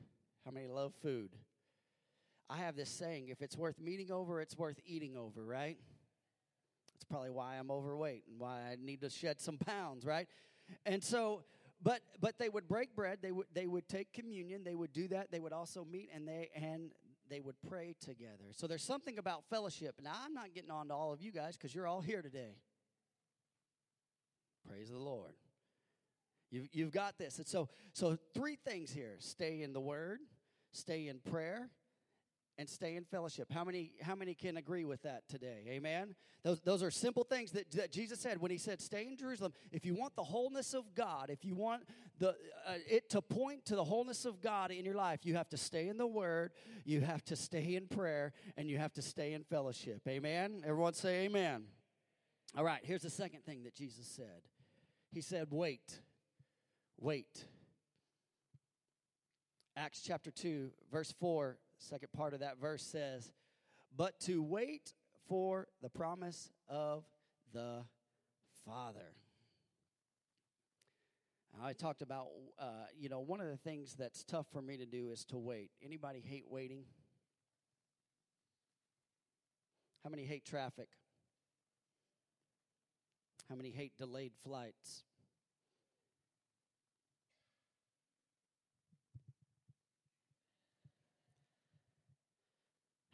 [0.45, 1.31] How many love food?
[2.49, 5.79] I have this saying if it's worth meeting over, it's worth eating over, right?
[6.95, 10.27] That's probably why I'm overweight and why I need to shed some pounds, right?
[10.85, 11.43] And so
[11.83, 15.09] but but they would break bread, they would they would take communion, they would do
[15.09, 16.93] that, they would also meet and they and
[17.29, 18.53] they would pray together.
[18.53, 20.01] So there's something about fellowship.
[20.03, 22.57] Now I'm not getting on to all of you guys because you're all here today.
[24.69, 25.35] Praise the Lord.
[26.51, 27.39] You've, you've got this.
[27.39, 30.19] And so, so three things here stay in the word,
[30.73, 31.71] stay in prayer,
[32.61, 33.51] and stay in fellowship.
[33.51, 35.65] How many, how many can agree with that today?
[35.67, 36.15] Amen?
[36.43, 39.55] Those, those are simple things that, that Jesus said when he said, Stay in Jerusalem.
[39.73, 41.85] If you want the wholeness of God, if you want
[42.19, 45.49] the, uh, it to point to the wholeness of God in your life, you have
[45.49, 46.53] to stay in the Word,
[46.85, 50.03] you have to stay in prayer, and you have to stay in fellowship.
[50.07, 50.63] Amen?
[50.63, 51.65] Everyone say amen.
[52.59, 54.43] All right, here's the second thing that Jesus said
[55.13, 55.99] He said, Wait,
[56.99, 57.47] wait.
[59.77, 63.33] Acts chapter 2, verse 4, second part of that verse says,
[63.97, 64.95] But to wait
[65.29, 67.05] for the promise of
[67.53, 67.85] the
[68.65, 69.15] Father.
[71.63, 74.87] I talked about, uh, you know, one of the things that's tough for me to
[74.87, 75.71] do is to wait.
[75.85, 76.85] Anybody hate waiting?
[80.05, 80.89] How many hate traffic?
[83.49, 85.03] How many hate delayed flights?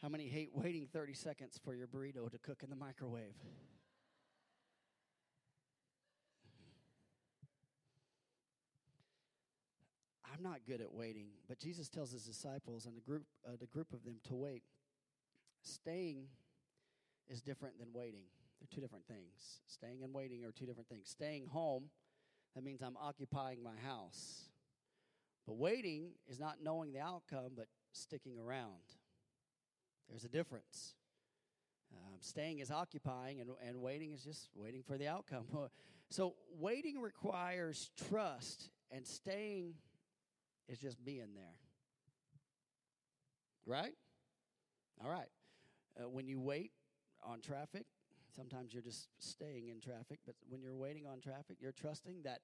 [0.06, 3.34] How many hate waiting 30 seconds for your burrito to cook in the microwave?
[10.32, 13.66] I'm not good at waiting, but Jesus tells his disciples and a group, uh, the
[13.66, 14.62] group of them to wait.
[15.62, 16.26] Staying
[17.28, 18.26] is different than waiting.
[18.60, 19.58] They're two different things.
[19.66, 21.08] Staying and waiting are two different things.
[21.08, 21.86] Staying home,
[22.54, 24.50] that means I'm occupying my house.
[25.48, 28.94] But waiting is not knowing the outcome, but sticking around.
[30.08, 30.94] There's a difference.
[31.92, 35.46] Um, staying is occupying, and, and waiting is just waiting for the outcome.
[36.10, 39.74] so, waiting requires trust, and staying
[40.68, 41.58] is just being there.
[43.66, 43.94] Right?
[45.02, 45.28] All right.
[45.98, 46.72] Uh, when you wait
[47.24, 47.86] on traffic,
[48.34, 52.40] sometimes you're just staying in traffic, but when you're waiting on traffic, you're trusting that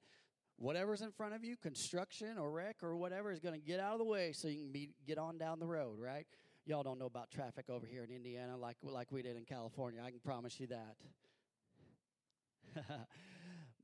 [0.56, 3.92] whatever's in front of you, construction or wreck or whatever, is going to get out
[3.92, 6.26] of the way so you can be, get on down the road, right?
[6.64, 10.00] Y'all don't know about traffic over here in Indiana like, like we did in California.
[10.04, 10.96] I can promise you that.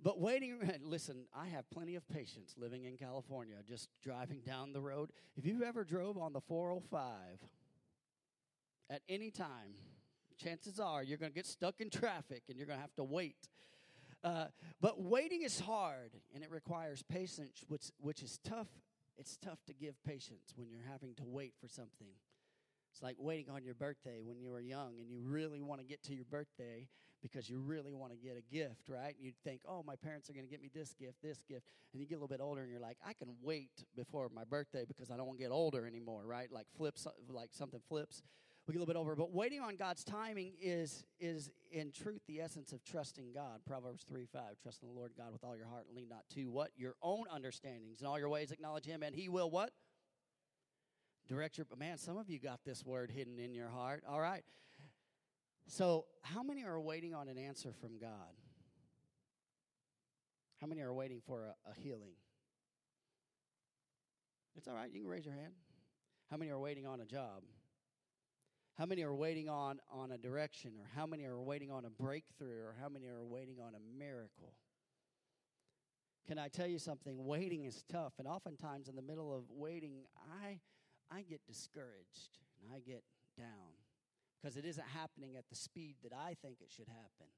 [0.00, 4.80] But waiting, listen, I have plenty of patience living in California, just driving down the
[4.80, 5.10] road.
[5.36, 7.02] If you ever drove on the 405
[8.90, 9.74] at any time,
[10.36, 13.04] chances are you're going to get stuck in traffic and you're going to have to
[13.04, 13.48] wait.
[14.22, 14.46] Uh,
[14.80, 18.68] but waiting is hard and it requires patience, which, which is tough.
[19.16, 22.08] It's tough to give patience when you're having to wait for something.
[22.98, 25.86] It's like waiting on your birthday when you were young and you really want to
[25.86, 26.88] get to your birthday
[27.22, 29.14] because you really want to get a gift, right?
[29.14, 31.64] And you think, oh, my parents are going to get me this gift, this gift.
[31.92, 34.42] And you get a little bit older and you're like, I can wait before my
[34.42, 36.50] birthday because I don't want to get older anymore, right?
[36.50, 38.24] Like flips, like something flips.
[38.66, 39.14] we get a little bit over.
[39.14, 43.60] But waiting on God's timing is is in truth the essence of trusting God.
[43.64, 44.56] Proverbs three five.
[44.60, 46.94] Trust in the Lord God with all your heart and lean not to what your
[47.00, 48.00] own understandings.
[48.00, 49.70] In all your ways acknowledge Him, and He will what
[51.28, 51.66] direct your.
[51.78, 54.02] Man, some of you got this word hidden in your heart.
[54.08, 54.44] All right.
[55.66, 58.32] So, how many are waiting on an answer from God?
[60.60, 62.14] How many are waiting for a, a healing?
[64.56, 64.90] It's all right.
[64.92, 65.52] You can raise your hand.
[66.30, 67.42] How many are waiting on a job?
[68.76, 70.72] How many are waiting on, on a direction?
[70.78, 72.60] Or how many are waiting on a breakthrough?
[72.60, 74.54] Or how many are waiting on a miracle?
[76.26, 77.24] Can I tell you something?
[77.24, 78.14] Waiting is tough.
[78.18, 80.04] And oftentimes, in the middle of waiting,
[80.44, 80.60] I,
[81.10, 83.02] I get discouraged and I get
[83.36, 83.78] down
[84.40, 87.28] because it isn't happening at the speed that I think it should happen.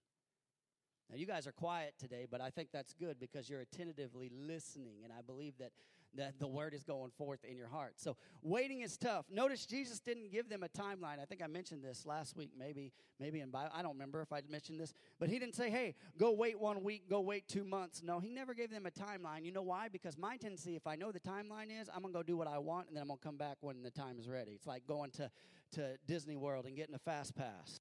[1.11, 4.99] Now, you guys are quiet today, but I think that's good because you're attentively listening,
[5.03, 5.73] and I believe that
[6.15, 7.95] that the word is going forth in your heart.
[7.97, 9.27] So waiting is tough.
[9.31, 11.21] Notice Jesus didn't give them a timeline.
[11.21, 13.71] I think I mentioned this last week, maybe maybe in Bible.
[13.75, 16.83] I don't remember if I mentioned this, but he didn't say, "Hey, go wait one
[16.83, 19.45] week, go wait two months." No, he never gave them a timeline.
[19.45, 19.89] You know why?
[19.89, 22.59] Because my tendency, if I know the timeline is, I'm gonna go do what I
[22.59, 24.53] want, and then I'm gonna come back when the time is ready.
[24.53, 25.31] It's like going to
[25.73, 27.79] to Disney World and getting a fast pass.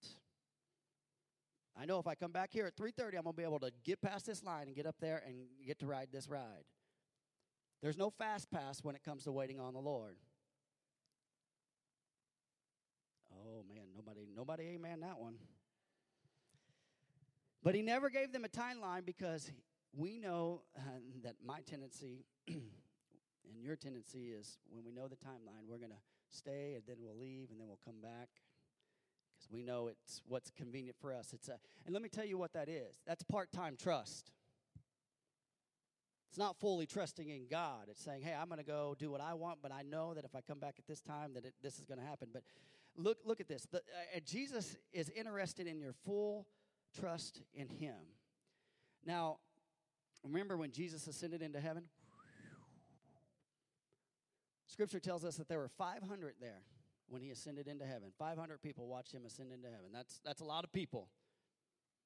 [1.75, 4.01] I know if I come back here at 3:30, I'm gonna be able to get
[4.01, 6.65] past this line and get up there and get to ride this ride.
[7.81, 10.17] There's no fast pass when it comes to waiting on the Lord.
[13.31, 15.35] Oh man, nobody nobody amen that one.
[17.63, 19.51] But he never gave them a timeline because
[19.95, 20.81] we know uh,
[21.23, 25.97] that my tendency and your tendency is when we know the timeline, we're going to
[26.29, 28.29] stay and then we'll leave and then we'll come back
[29.35, 31.33] because we know it's what's convenient for us.
[31.33, 33.01] It's a, and let me tell you what that is.
[33.05, 34.31] That's part-time trust.
[36.29, 37.87] It's not fully trusting in God.
[37.89, 40.25] It's saying, hey, I'm going to go do what I want, but I know that
[40.25, 42.29] if I come back at this time, that it, this is going to happen.
[42.31, 42.43] But
[42.95, 43.65] look, look at this.
[43.71, 46.45] The, uh, Jesus is interested in your full
[46.99, 47.95] trust in Him.
[49.05, 49.39] Now,
[50.23, 51.85] remember when Jesus ascended into heaven?
[54.67, 56.61] Scripture tells us that there were 500 there
[57.07, 58.11] when he ascended into heaven.
[58.17, 59.87] 500 people watched him ascend into heaven.
[59.91, 61.09] That's, that's a lot of people.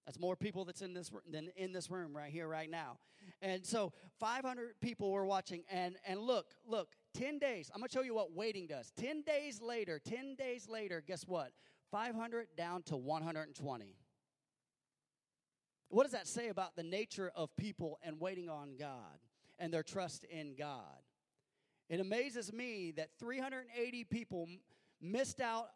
[0.05, 2.97] That's more people that's in this than in this room right here right now.
[3.41, 7.71] And so 500 people were watching and and look, look, 10 days.
[7.73, 8.91] I'm going to show you what waiting does.
[8.97, 11.51] 10 days later, 10 days later, guess what?
[11.91, 13.95] 500 down to 120.
[15.89, 19.19] What does that say about the nature of people and waiting on God
[19.59, 20.81] and their trust in God?
[21.89, 24.47] It amazes me that 380 people
[24.99, 25.67] missed out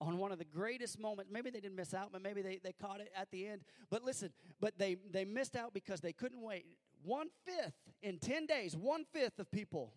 [0.00, 1.30] on one of the greatest moments.
[1.32, 3.62] Maybe they didn't miss out, but maybe they, they caught it at the end.
[3.90, 4.30] But listen,
[4.60, 6.66] but they, they missed out because they couldn't wait.
[7.02, 9.92] One fifth in 10 days, one fifth of people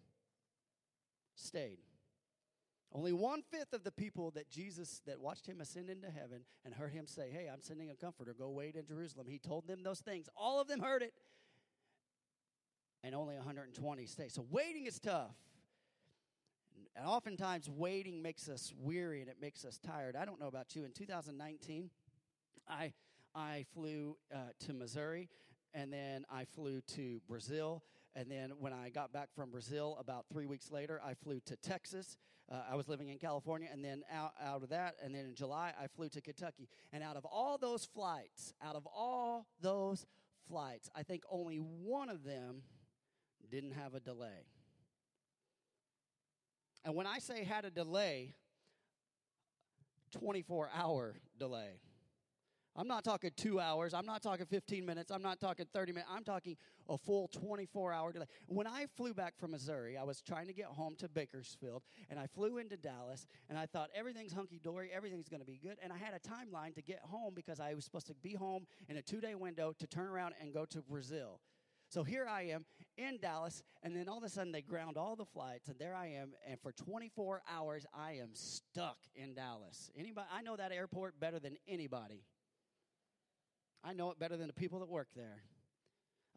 [1.35, 1.79] stayed.
[2.93, 6.73] Only one fifth of the people that Jesus, that watched him ascend into heaven and
[6.73, 9.27] heard him say, Hey, I'm sending a comforter, go wait in Jerusalem.
[9.29, 10.27] He told them those things.
[10.35, 11.13] All of them heard it.
[13.03, 14.31] And only 120 stayed.
[14.31, 15.31] So waiting is tough.
[16.95, 20.15] And oftentimes, waiting makes us weary and it makes us tired.
[20.15, 20.83] I don't know about you.
[20.83, 21.89] In 2019,
[22.67, 22.93] I,
[23.33, 25.29] I flew uh, to Missouri
[25.73, 27.83] and then I flew to Brazil.
[28.13, 31.55] And then when I got back from Brazil, about three weeks later, I flew to
[31.55, 32.17] Texas.
[32.51, 33.69] Uh, I was living in California.
[33.71, 36.67] And then out, out of that, and then in July, I flew to Kentucky.
[36.91, 40.05] And out of all those flights, out of all those
[40.49, 42.63] flights, I think only one of them
[43.49, 44.45] didn't have a delay.
[46.83, 48.35] And when I say had a delay,
[50.11, 51.79] 24 hour delay.
[52.75, 53.93] I'm not talking two hours.
[53.93, 55.11] I'm not talking 15 minutes.
[55.11, 56.09] I'm not talking 30 minutes.
[56.13, 56.55] I'm talking
[56.87, 58.27] a full 24 hour delay.
[58.47, 62.17] When I flew back from Missouri, I was trying to get home to Bakersfield, and
[62.17, 65.77] I flew into Dallas, and I thought everything's hunky dory, everything's going to be good.
[65.83, 68.65] And I had a timeline to get home because I was supposed to be home
[68.87, 71.41] in a two day window to turn around and go to Brazil.
[71.91, 72.63] So here I am
[72.97, 75.93] in Dallas, and then all of a sudden they ground all the flights, and there
[75.93, 79.91] I am, and for 24 hours I am stuck in Dallas.
[79.97, 80.25] Anybody?
[80.33, 82.23] I know that airport better than anybody.
[83.83, 85.43] I know it better than the people that work there.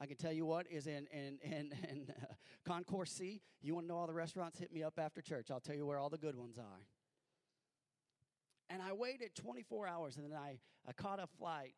[0.01, 2.35] I can tell you what is in in in, in uh,
[2.67, 3.41] Concourse C.
[3.63, 4.59] You want to know all the restaurants?
[4.59, 5.53] Hit me up after church.
[5.53, 6.83] I'll tell you where all the good ones are.
[8.71, 11.75] And I waited 24 hours, and then I I caught a flight,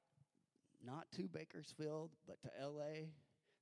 [0.83, 3.11] not to Bakersfield, but to L.A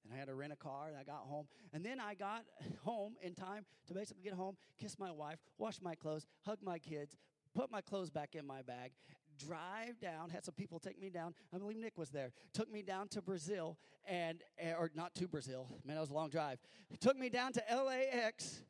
[0.05, 1.47] and I had to rent a car, and I got home.
[1.73, 2.45] And then I got
[2.85, 6.79] home in time to basically get home, kiss my wife, wash my clothes, hug my
[6.79, 7.17] kids,
[7.55, 8.93] put my clothes back in my bag,
[9.38, 11.35] drive down, had some people take me down.
[11.53, 12.33] I believe Nick was there.
[12.53, 16.14] Took me down to Brazil, and eh, or not to Brazil, man, that was a
[16.14, 16.59] long drive.
[17.01, 18.62] Took me down to LAX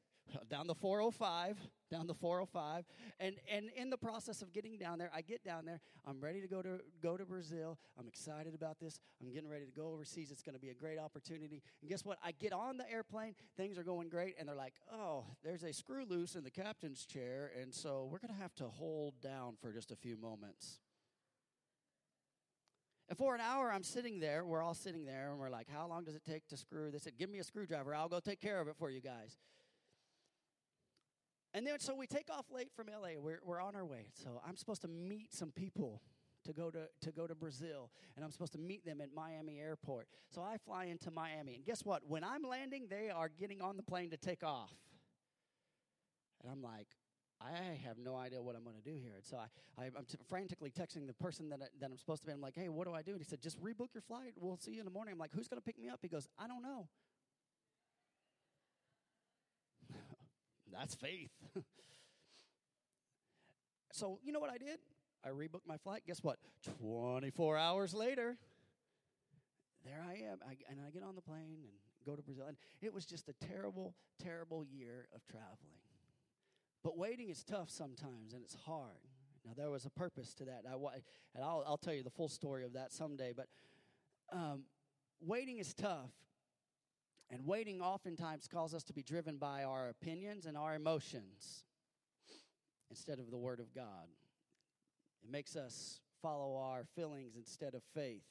[0.49, 1.59] down the 405,
[1.94, 2.85] down the 405,
[3.20, 5.80] and and in the process of getting down there, I get down there.
[6.04, 7.78] I'm ready to go to go to Brazil.
[7.98, 8.98] I'm excited about this.
[9.22, 10.30] I'm getting ready to go overseas.
[10.30, 11.62] It's going to be a great opportunity.
[11.80, 12.18] And guess what?
[12.24, 13.35] I get on the airplane.
[13.57, 17.07] Things are going great, and they're like, "Oh, there's a screw loose in the captain's
[17.07, 20.80] chair, and so we're going to have to hold down for just a few moments."
[23.09, 24.44] And for an hour, I'm sitting there.
[24.46, 26.90] We're all sitting there, and we're like, How long does it take to screw?
[26.96, 27.94] Said, Give me a screwdriver.
[27.94, 29.37] I'll go take care of it for you guys.
[31.54, 33.10] And then, so we take off late from LA.
[33.16, 34.08] We're, we're on our way.
[34.12, 36.02] So I'm supposed to meet some people
[36.44, 39.60] to go to, to go to Brazil, and I'm supposed to meet them at Miami
[39.60, 40.08] Airport.
[40.28, 41.54] So I fly into Miami.
[41.54, 42.02] And guess what?
[42.06, 44.72] When I'm landing, they are getting on the plane to take off.
[46.42, 46.88] And I'm like,
[47.40, 49.14] I have no idea what I'm going to do here.
[49.16, 52.22] And so I, I, am t- frantically texting the person that, I, that I'm supposed
[52.22, 52.32] to be.
[52.32, 53.12] I'm like, hey, what do I do?
[53.12, 54.34] And he said, just rebook your flight.
[54.36, 55.12] We'll see you in the morning.
[55.12, 56.00] I'm like, who's going to pick me up?
[56.02, 56.88] He goes, I don't know.
[60.78, 61.30] That's faith.
[63.92, 64.78] so, you know what I did?
[65.24, 66.02] I rebooked my flight.
[66.06, 66.38] Guess what?
[66.80, 68.37] 24 hours later,
[69.84, 70.38] there I am.
[70.46, 71.72] I, and I get on the plane and
[72.04, 72.44] go to Brazil.
[72.46, 75.80] And it was just a terrible, terrible year of traveling.
[76.82, 79.08] But waiting is tough sometimes, and it's hard.
[79.46, 80.64] Now, there was a purpose to that.
[80.68, 80.74] I,
[81.34, 83.32] and I'll, I'll tell you the full story of that someday.
[83.34, 83.46] But
[84.32, 84.64] um,
[85.20, 86.10] waiting is tough.
[87.35, 91.64] And waiting oftentimes causes us to be driven by our opinions and our emotions
[92.90, 94.07] instead of the Word of God.
[95.25, 98.23] It makes us follow our feelings instead of faith.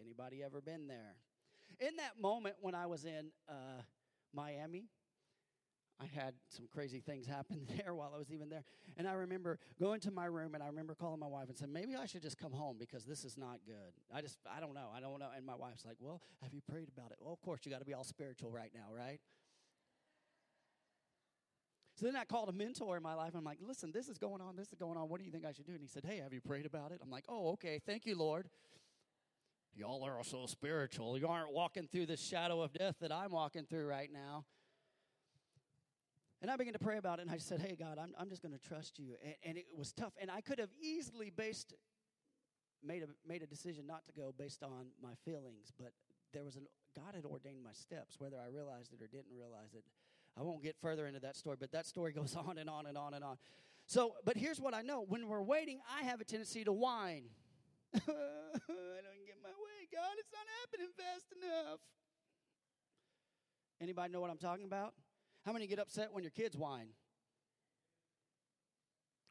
[0.00, 1.14] Anybody ever been there?
[1.78, 3.82] In that moment when I was in uh,
[4.34, 4.86] Miami,
[6.00, 8.64] I had some crazy things happen there while I was even there.
[8.96, 11.72] And I remember going to my room and I remember calling my wife and saying,
[11.72, 13.92] maybe I should just come home because this is not good.
[14.12, 14.88] I just, I don't know.
[14.94, 15.28] I don't know.
[15.36, 17.18] And my wife's like, well, have you prayed about it?
[17.20, 19.20] Well, of course, you got to be all spiritual right now, right?
[21.96, 23.34] So then I called a mentor in my life.
[23.36, 24.56] I'm like, listen, this is going on.
[24.56, 25.08] This is going on.
[25.08, 25.72] What do you think I should do?
[25.72, 26.98] And he said, hey, have you prayed about it?
[27.00, 27.80] I'm like, oh, okay.
[27.86, 28.48] Thank you, Lord.
[29.76, 31.16] Y'all are so spiritual.
[31.18, 34.44] You aren't walking through the shadow of death that I'm walking through right now.
[36.44, 38.42] And I began to pray about it, and I said, Hey, God, I'm, I'm just
[38.42, 39.14] going to trust you.
[39.24, 40.12] And, and, it was tough.
[40.20, 41.72] And I could have easily based,
[42.84, 45.92] made a, made a decision not to go based on my feelings, but
[46.34, 49.72] there was an, God had ordained my steps, whether I realized it or didn't realize
[49.72, 49.84] it.
[50.38, 52.98] I won't get further into that story, but that story goes on and on and
[52.98, 53.38] on and on.
[53.86, 57.24] So, but here's what I know when we're waiting, I have a tendency to whine.
[57.94, 60.12] I don't get my way, God.
[60.18, 61.80] It's not happening fast enough.
[63.80, 64.92] Anybody know what I'm talking about?
[65.44, 66.88] How many get upset when your kids whine?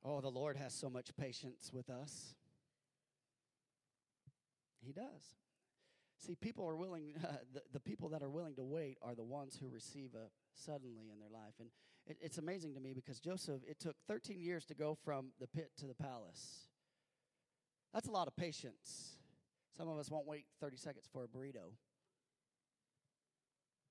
[0.05, 2.35] Oh, the Lord has so much patience with us.
[4.85, 5.37] He does.
[6.19, 9.23] See, people are willing, uh, the, the people that are willing to wait are the
[9.23, 11.55] ones who receive a suddenly in their life.
[11.59, 11.69] And
[12.05, 15.47] it, it's amazing to me because Joseph, it took 13 years to go from the
[15.47, 16.67] pit to the palace.
[17.93, 19.17] That's a lot of patience.
[19.75, 21.73] Some of us won't wait 30 seconds for a burrito.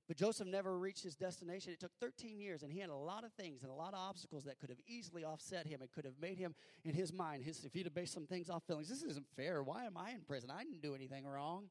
[0.08, 1.72] But Joseph never reached his destination.
[1.72, 4.00] It took 13 years, and he had a lot of things and a lot of
[4.00, 5.80] obstacles that could have easily offset him.
[5.80, 8.50] It could have made him, in his mind, his, if he'd have based some things
[8.50, 9.62] off feelings, this isn't fair.
[9.62, 10.50] Why am I in prison?
[10.50, 11.68] I didn't do anything wrong.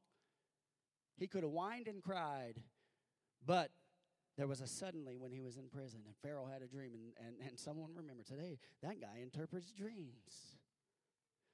[1.18, 2.62] He could have whined and cried,
[3.44, 3.70] but
[4.38, 7.26] there was a suddenly when he was in prison, and Pharaoh had a dream, and,
[7.26, 10.56] and, and someone remembered today that guy interprets dreams.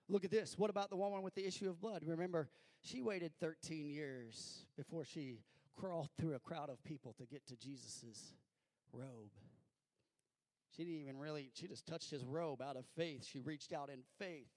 [0.08, 0.56] Look at this.
[0.56, 2.02] What about the woman with the issue of blood?
[2.06, 2.48] Remember,
[2.80, 5.40] she waited 13 years before she
[5.78, 8.32] crawled through a crowd of people to get to Jesus'
[8.92, 9.32] robe.
[10.76, 13.26] She didn't even really, she just touched his robe out of faith.
[13.30, 14.48] She reached out in faith.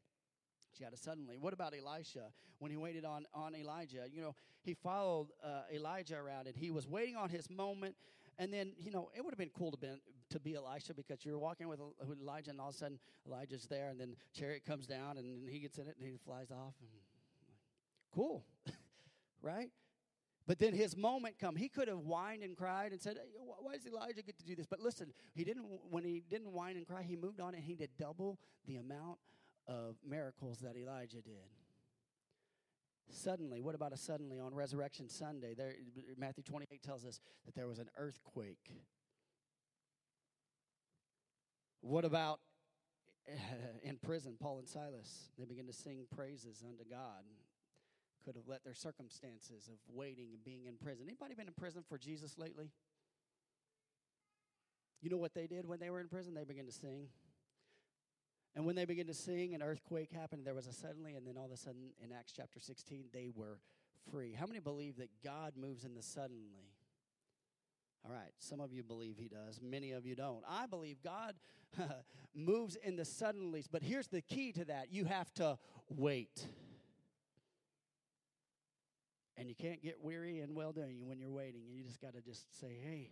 [0.77, 1.37] She had a suddenly.
[1.37, 4.05] What about Elisha when he waited on, on Elijah?
[4.11, 7.95] You know, he followed uh, Elijah around and he was waiting on his moment.
[8.37, 9.89] And then, you know, it would have been cool to be,
[10.29, 11.79] to be Elisha because you're walking with,
[12.21, 15.59] Elijah and all of a sudden Elijah's there and then chariot comes down and he
[15.59, 16.73] gets in it and he flies off.
[16.79, 16.89] And
[18.13, 18.45] cool,
[19.41, 19.69] right?
[20.51, 21.55] But then his moment come.
[21.55, 23.29] He could have whined and cried and said, hey,
[23.61, 25.65] "Why does Elijah get to do this?" But listen, he didn't.
[25.89, 28.37] When he didn't whine and cry, he moved on and he did double
[28.67, 29.19] the amount
[29.65, 31.55] of miracles that Elijah did.
[33.09, 35.53] Suddenly, what about a suddenly on Resurrection Sunday?
[35.53, 35.73] There,
[36.17, 38.73] Matthew 28 tells us that there was an earthquake.
[41.79, 42.41] What about
[43.83, 45.29] in prison, Paul and Silas?
[45.39, 47.23] They begin to sing praises unto God
[48.23, 51.05] could have let their circumstances of waiting and being in prison.
[51.07, 52.71] Anybody been in prison for Jesus lately?
[55.01, 56.33] You know what they did when they were in prison?
[56.33, 57.07] They began to sing.
[58.55, 60.45] And when they began to sing, an earthquake happened.
[60.45, 63.29] There was a suddenly, and then all of a sudden, in Acts chapter 16, they
[63.33, 63.59] were
[64.11, 64.35] free.
[64.37, 66.71] How many believe that God moves in the suddenly?
[68.03, 70.43] All right, some of you believe he does, many of you don't.
[70.49, 71.35] I believe God
[72.35, 75.57] moves in the suddenlies, but here's the key to that you have to
[75.87, 76.47] wait.
[79.41, 81.61] And you can't get weary and well doing when you're waiting.
[81.67, 83.09] And you just got to just say, hey,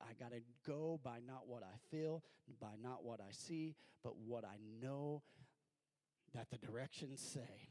[0.00, 2.22] I got to go by not what I feel,
[2.58, 5.22] by not what I see, but what I know
[6.34, 7.68] that the directions say.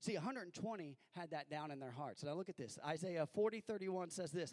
[0.00, 2.24] See, 120 had that down in their hearts.
[2.24, 2.76] Now look at this.
[2.84, 4.52] Isaiah 40, 31 says this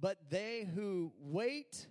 [0.00, 1.86] But they who wait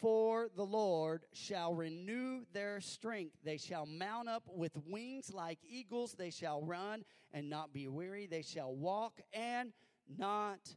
[0.00, 3.36] for the Lord shall renew their strength.
[3.44, 6.14] They shall mount up with wings like eagles.
[6.14, 8.26] They shall run and not be weary.
[8.26, 9.72] They shall walk and
[10.18, 10.74] not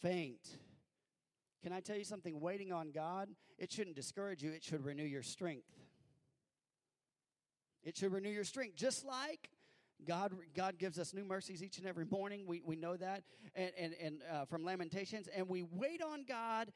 [0.00, 0.58] faint.
[1.62, 2.40] Can I tell you something?
[2.40, 5.68] Waiting on God, it shouldn't discourage you, it should renew your strength.
[7.82, 9.50] It should renew your strength, just like
[10.06, 12.44] God, God gives us new mercies each and every morning.
[12.46, 13.22] We, we know that.
[13.54, 15.28] And, and, and uh, from Lamentations.
[15.34, 16.72] And we wait on God.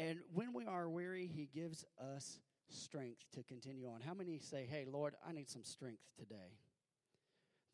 [0.00, 1.84] And when we are weary, He gives
[2.16, 2.40] us
[2.70, 4.00] strength to continue on.
[4.00, 6.56] How many say, Hey, Lord, I need some strength today?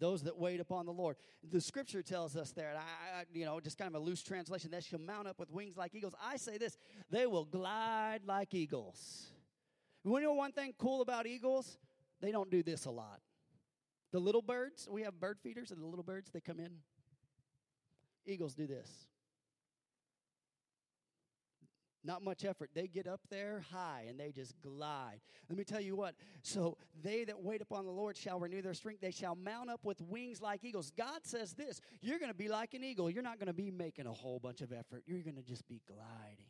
[0.00, 1.16] Those that wait upon the Lord.
[1.50, 4.72] The scripture tells us there, I, I, you know, just kind of a loose translation,
[4.72, 6.14] that shall mount up with wings like eagles.
[6.22, 6.76] I say this,
[7.10, 9.28] they will glide like eagles.
[10.04, 11.78] You know one thing cool about eagles?
[12.20, 13.20] They don't do this a lot.
[14.12, 16.72] The little birds, we have bird feeders, and the little birds, they come in.
[18.26, 19.06] Eagles do this.
[22.06, 22.70] Not much effort.
[22.74, 25.20] They get up there high and they just glide.
[25.48, 26.14] Let me tell you what.
[26.42, 29.00] So, they that wait upon the Lord shall renew their strength.
[29.00, 30.92] They shall mount up with wings like eagles.
[30.96, 33.10] God says this you're going to be like an eagle.
[33.10, 35.66] You're not going to be making a whole bunch of effort, you're going to just
[35.66, 36.46] be gliding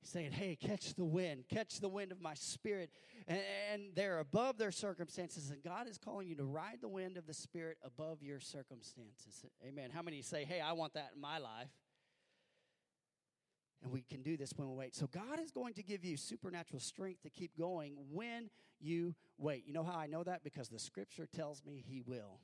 [0.00, 2.90] He's saying, Hey, catch the wind, catch the wind of my spirit.
[3.26, 3.40] And,
[3.72, 7.26] and, they're above their circumstances, and God is calling you to ride the wind of
[7.26, 9.44] the spirit above your circumstances.
[9.66, 9.90] Amen.
[9.92, 11.68] How many say, Hey, I want that in my life?
[13.82, 14.96] And we can do this when we wait.
[14.96, 18.50] So, God is going to give you supernatural strength to keep going when
[18.80, 19.64] you wait.
[19.66, 20.42] You know how I know that?
[20.42, 22.40] Because the scripture tells me He will.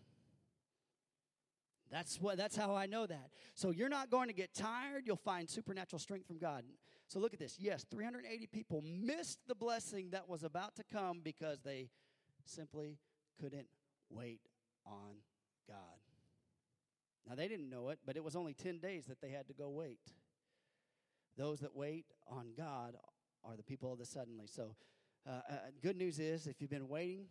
[1.91, 3.31] That's what that's how I know that.
[3.55, 6.65] So you're not going to get tired, you'll find supernatural strength from God.
[7.07, 7.57] So look at this.
[7.59, 11.91] Yes, 380 people missed the blessing that was about to come because they
[12.45, 12.99] simply
[13.41, 13.69] couldn't
[14.11, 14.41] wait
[14.87, 15.17] on
[15.69, 15.77] God.
[17.29, 19.55] Now they didn't know it, but it was only 10 days that they had to
[19.55, 20.01] go wait.
[21.37, 22.97] Those that wait on God
[23.45, 24.47] are the people of the suddenly.
[24.47, 24.75] So
[25.27, 27.27] uh, uh, good news is if you've been waiting,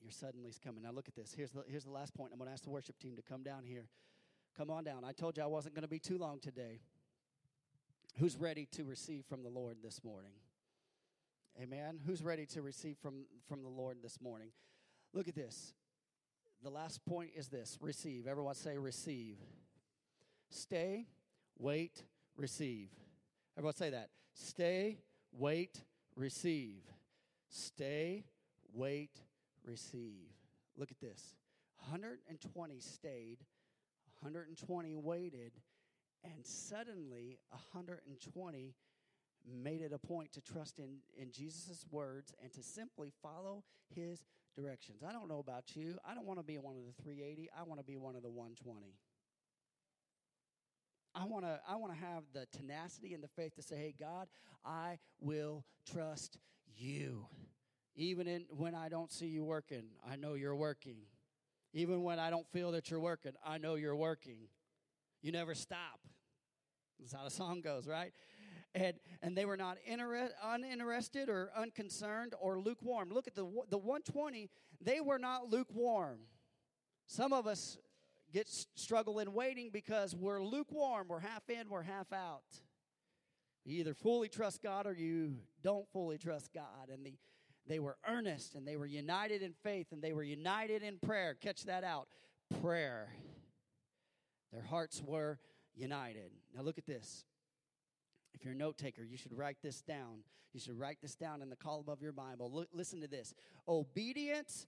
[0.00, 0.82] your suddenly's coming.
[0.82, 1.32] Now look at this.
[1.34, 2.30] Here's the, here's the last point.
[2.32, 3.86] I'm going to ask the worship team to come down here.
[4.56, 5.04] Come on down.
[5.04, 6.80] I told you I wasn't going to be too long today.
[8.18, 10.32] Who's ready to receive from the Lord this morning?
[11.60, 11.98] Amen.
[12.06, 14.48] Who's ready to receive from, from the Lord this morning?
[15.12, 15.72] Look at this.
[16.62, 18.26] The last point is this receive.
[18.26, 19.38] Everyone say receive.
[20.50, 21.06] Stay,
[21.58, 22.04] wait,
[22.36, 22.88] receive.
[23.56, 24.10] Everyone say that.
[24.34, 24.98] Stay,
[25.32, 25.80] wait,
[26.16, 26.82] receive.
[27.48, 28.24] Stay,
[28.72, 29.20] wait,
[29.64, 30.28] receive.
[30.76, 31.34] Look at this
[31.88, 33.38] 120 stayed,
[34.20, 35.52] 120 waited,
[36.24, 38.74] and suddenly 120
[39.62, 43.62] made it a point to trust in, in Jesus' words and to simply follow
[43.94, 44.24] his
[44.56, 45.02] directions.
[45.06, 45.98] I don't know about you.
[46.08, 47.50] I don't want to be one of the 380.
[47.56, 48.94] I want to be one of the 120.
[51.14, 53.94] I want to I want to have the tenacity and the faith to say, "Hey
[53.98, 54.28] God,
[54.64, 56.38] I will trust
[56.76, 57.26] you."
[57.96, 60.96] Even in, when I don't see you working, I know you're working.
[61.72, 64.48] Even when I don't feel that you're working, I know you're working.
[65.22, 66.00] You never stop.
[66.98, 68.12] That's how the song goes, right?
[68.74, 73.10] And, and they were not inter- uninterested or unconcerned or lukewarm.
[73.10, 74.50] Look at the, the 120,
[74.80, 76.18] they were not lukewarm.
[77.06, 77.78] Some of us
[78.34, 82.42] get struggle in waiting because we're lukewarm, we're half in, we're half out.
[83.64, 86.90] You either fully trust God or you don't fully trust God.
[86.92, 87.14] And the
[87.66, 91.34] they were earnest and they were united in faith and they were united in prayer.
[91.34, 92.08] Catch that out.
[92.60, 93.08] Prayer.
[94.52, 95.38] Their hearts were
[95.74, 96.30] united.
[96.54, 97.24] Now look at this.
[98.34, 100.24] If you're a note taker, you should write this down.
[100.52, 102.50] You should write this down in the column of your Bible.
[102.52, 103.32] Look, listen to this.
[103.66, 104.66] Obedience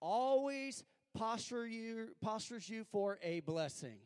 [0.00, 0.84] always
[1.14, 3.98] posture you, postures you for a blessing.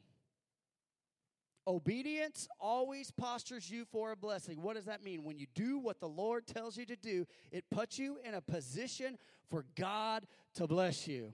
[1.67, 4.63] Obedience always postures you for a blessing.
[4.63, 5.23] What does that mean?
[5.23, 8.41] When you do what the Lord tells you to do, it puts you in a
[8.41, 9.19] position
[9.51, 11.33] for God to bless you.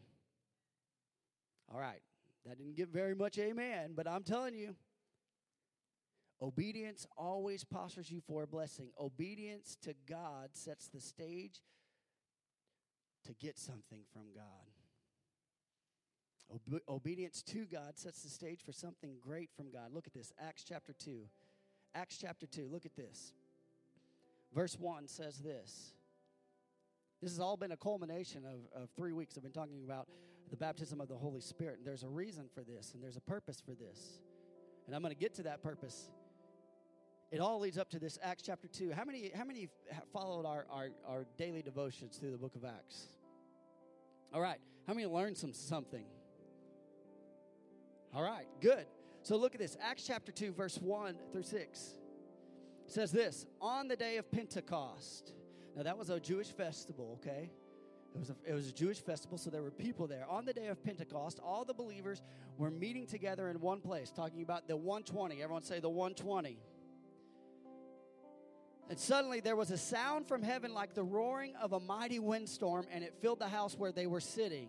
[1.72, 2.02] All right,
[2.44, 4.74] that didn't get very much amen, but I'm telling you,
[6.42, 8.90] obedience always postures you for a blessing.
[9.00, 11.62] Obedience to God sets the stage
[13.24, 14.73] to get something from God.
[16.52, 19.92] Obe- obedience to God sets the stage for something great from God.
[19.92, 21.20] Look at this Acts chapter 2.
[21.94, 23.32] Acts chapter 2, look at this.
[24.54, 25.92] Verse 1 says this.
[27.22, 29.36] This has all been a culmination of, of three weeks.
[29.36, 30.08] I've been talking about
[30.50, 31.78] the baptism of the Holy Spirit.
[31.78, 34.20] And there's a reason for this, and there's a purpose for this.
[34.86, 36.10] And I'm going to get to that purpose.
[37.32, 38.92] It all leads up to this Acts chapter 2.
[38.92, 39.68] How many, how many
[40.12, 43.08] followed our, our, our daily devotions through the book of Acts?
[44.32, 44.58] All right.
[44.86, 46.04] How many learned some something?
[48.14, 48.86] All right, good.
[49.22, 51.94] So look at this Acts chapter 2, verse 1 through 6
[52.86, 55.32] says this on the day of Pentecost.
[55.76, 57.50] Now, that was a Jewish festival, okay?
[58.14, 60.24] It was, a, it was a Jewish festival, so there were people there.
[60.28, 62.22] On the day of Pentecost, all the believers
[62.58, 65.42] were meeting together in one place, talking about the 120.
[65.42, 66.58] Everyone say the 120.
[68.88, 72.86] And suddenly there was a sound from heaven like the roaring of a mighty windstorm,
[72.92, 74.68] and it filled the house where they were sitting.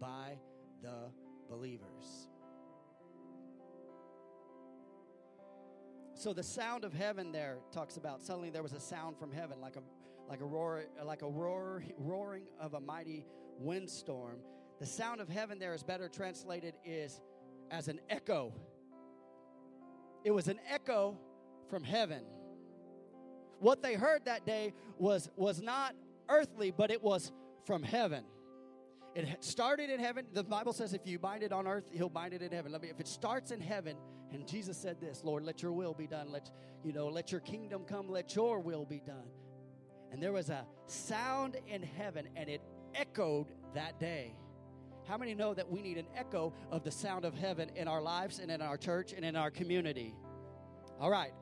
[0.00, 0.38] by
[0.82, 1.10] the
[1.48, 2.28] believers.
[6.14, 9.60] So the sound of heaven there talks about suddenly there was a sound from heaven
[9.60, 9.82] like a
[10.28, 13.26] like a roar like a roar roaring of a mighty
[13.58, 14.38] windstorm.
[14.80, 17.20] The sound of heaven there is better translated is
[17.70, 18.54] as an echo.
[20.24, 21.18] It was an echo
[21.68, 22.22] from heaven.
[23.58, 25.94] What they heard that day was was not
[26.28, 27.32] earthly, but it was
[27.66, 28.24] from heaven.
[29.14, 30.26] It started in heaven.
[30.32, 32.72] The Bible says if you bind it on earth, he'll bind it in heaven.
[32.72, 33.96] Let me if it starts in heaven,
[34.32, 36.32] and Jesus said this, Lord, let your will be done.
[36.32, 36.50] Let
[36.82, 39.28] you know, let your kingdom come, let your will be done.
[40.12, 42.60] And there was a sound in heaven, and it
[42.94, 44.36] echoed that day.
[45.06, 48.02] How many know that we need an echo of the sound of heaven in our
[48.02, 50.14] lives and in our church and in our community?
[50.98, 51.32] All right.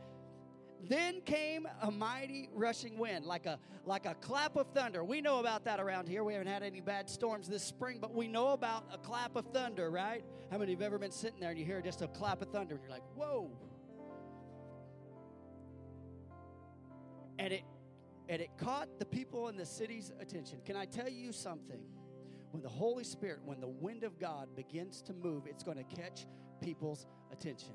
[0.88, 5.04] Then came a mighty rushing wind, like a like a clap of thunder.
[5.04, 6.24] We know about that around here.
[6.24, 9.46] We haven't had any bad storms this spring, but we know about a clap of
[9.52, 10.24] thunder, right?
[10.50, 12.42] How many of you have ever been sitting there and you hear just a clap
[12.42, 13.50] of thunder and you're like, whoa?
[17.38, 17.62] And it
[18.28, 20.60] and it caught the people in the city's attention.
[20.64, 21.80] Can I tell you something?
[22.50, 25.84] When the Holy Spirit, when the wind of God begins to move, it's going to
[25.84, 26.26] catch
[26.60, 27.72] people's attention.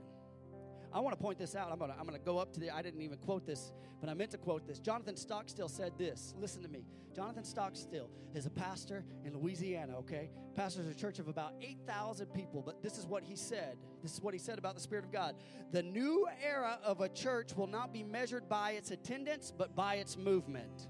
[0.94, 1.72] I want to point this out.
[1.72, 3.72] I'm going to, I'm going to go up to the, I didn't even quote this,
[4.00, 4.80] but I meant to quote this.
[4.80, 6.34] Jonathan Stockstill said this.
[6.40, 6.86] Listen to me.
[7.16, 10.30] Jonathan Stockstill is a pastor in Louisiana, okay?
[10.56, 13.78] Pastors a church of about 8,000 people, but this is what he said.
[14.04, 15.36] This is what he said about the Spirit of God.
[15.72, 19.96] The new era of a church will not be measured by its attendance, but by
[19.96, 20.88] its movement.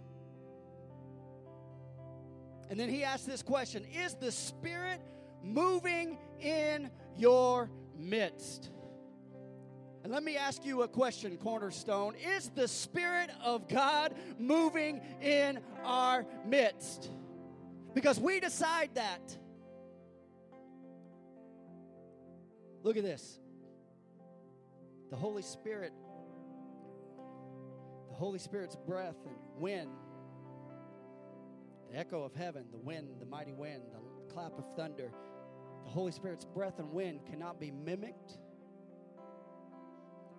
[2.70, 5.00] And then he asked this question Is the Spirit
[5.42, 8.70] moving in your midst?
[10.08, 12.16] And let me ask you a question, Cornerstone.
[12.16, 17.10] Is the Spirit of God moving in our midst?
[17.94, 19.38] Because we decide that.
[22.84, 23.38] Look at this.
[25.10, 25.92] The Holy Spirit,
[28.08, 29.92] the Holy Spirit's breath and wind,
[31.92, 35.12] the echo of heaven, the wind, the mighty wind, the clap of thunder,
[35.84, 38.38] the Holy Spirit's breath and wind cannot be mimicked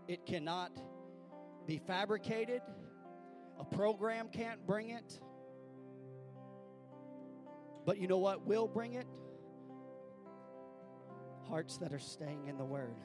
[0.08, 0.72] it cannot
[1.66, 2.62] be fabricated.
[3.60, 5.20] A program can't bring it.
[7.84, 9.06] But you know what will bring it?
[11.46, 12.96] Hearts that are staying in the Word,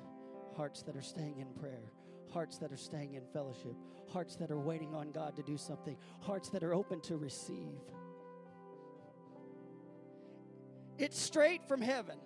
[0.56, 1.92] hearts that are staying in prayer,
[2.32, 3.76] hearts that are staying in fellowship,
[4.10, 7.80] hearts that are waiting on God to do something, hearts that are open to receive.
[10.98, 12.18] It's straight from heaven.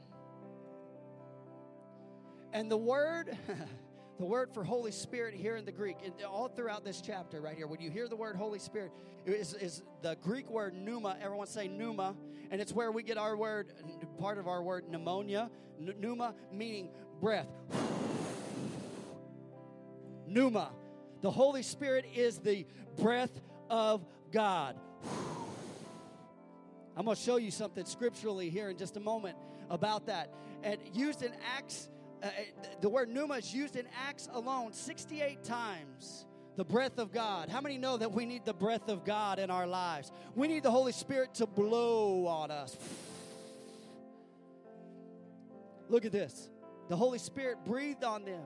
[2.53, 3.35] And the Word.
[4.19, 7.55] The word for Holy Spirit here in the Greek, and all throughout this chapter right
[7.55, 8.91] here, when you hear the word Holy Spirit,
[9.27, 11.17] is, is the Greek word pneuma.
[11.21, 12.15] Everyone say pneuma,
[12.49, 13.71] and it's where we get our word,
[14.19, 15.51] part of our word pneumonia.
[15.79, 16.89] Pneuma meaning
[17.21, 17.47] breath.
[20.27, 20.71] pneuma.
[21.21, 22.65] The Holy Spirit is the
[22.99, 23.39] breath
[23.69, 24.75] of God.
[26.97, 29.37] I'm going to show you something scripturally here in just a moment
[29.69, 30.33] about that.
[30.63, 31.89] And used in Acts
[32.23, 32.29] uh,
[32.81, 36.25] the word pneuma is used in Acts alone 68 times.
[36.55, 37.49] The breath of God.
[37.49, 40.11] How many know that we need the breath of God in our lives?
[40.35, 42.75] We need the Holy Spirit to blow on us.
[45.87, 46.49] Look at this.
[46.89, 48.41] The Holy Spirit breathed on them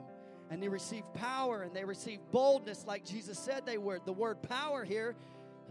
[0.50, 4.04] and they received power and they received boldness like Jesus said they would.
[4.04, 5.16] The word power here,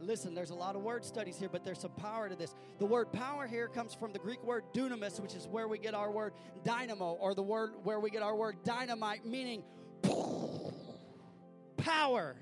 [0.02, 2.54] listen, there's a lot of word studies here, but there's some power to this.
[2.80, 5.94] The word power here comes from the Greek word dunamis, which is where we get
[5.94, 6.34] our word
[6.64, 9.64] dynamo, or the word where we get our word dynamite, meaning
[11.78, 12.36] power.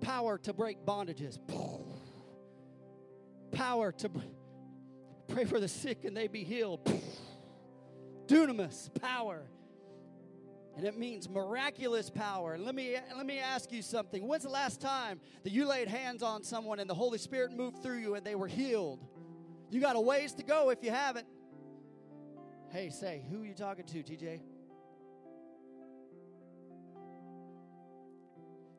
[0.00, 1.38] Power to break bondages.
[3.52, 4.10] Power to
[5.28, 6.80] pray for the sick and they be healed.
[8.26, 9.42] Dunamis, power.
[10.76, 12.56] And it means miraculous power.
[12.56, 14.26] let me, let me ask you something.
[14.26, 17.82] When's the last time that you laid hands on someone and the Holy Spirit moved
[17.82, 19.04] through you and they were healed?
[19.70, 21.26] You got a ways to go if you haven't.
[22.70, 24.40] Hey, say, who are you talking to, TJ?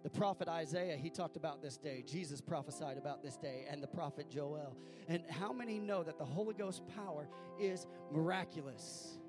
[0.03, 2.03] The prophet Isaiah, he talked about this day.
[2.07, 4.75] Jesus prophesied about this day, and the prophet Joel.
[5.07, 7.27] And how many know that the Holy Ghost power
[7.59, 9.19] is miraculous?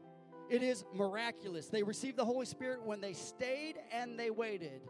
[0.51, 1.69] It is miraculous.
[1.69, 4.83] They received the Holy Spirit when they stayed and they waited.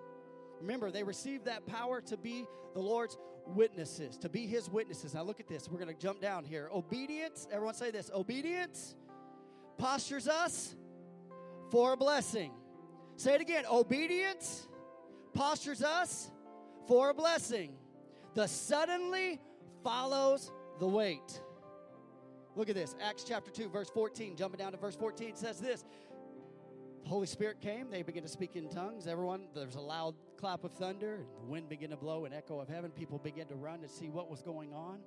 [0.60, 5.14] Remember, they received that power to be the Lord's witnesses, to be his witnesses.
[5.14, 5.68] Now, look at this.
[5.68, 6.68] We're going to jump down here.
[6.72, 8.94] Obedience, everyone say this obedience
[9.78, 10.74] postures us
[11.70, 12.52] for a blessing.
[13.16, 14.68] Say it again obedience
[15.34, 16.30] postures us
[16.86, 17.72] for a blessing.
[18.34, 19.40] The suddenly
[19.82, 21.40] follows the wait.
[22.54, 22.94] Look at this.
[23.00, 24.36] Acts chapter 2, verse 14.
[24.36, 25.84] Jumping down to verse 14 says this.
[27.02, 27.90] The Holy Spirit came.
[27.90, 29.06] They began to speak in tongues.
[29.06, 31.20] Everyone, there's a loud clap of thunder.
[31.40, 32.90] The wind began to blow, an echo of heaven.
[32.90, 35.00] People began to run to see what was going on.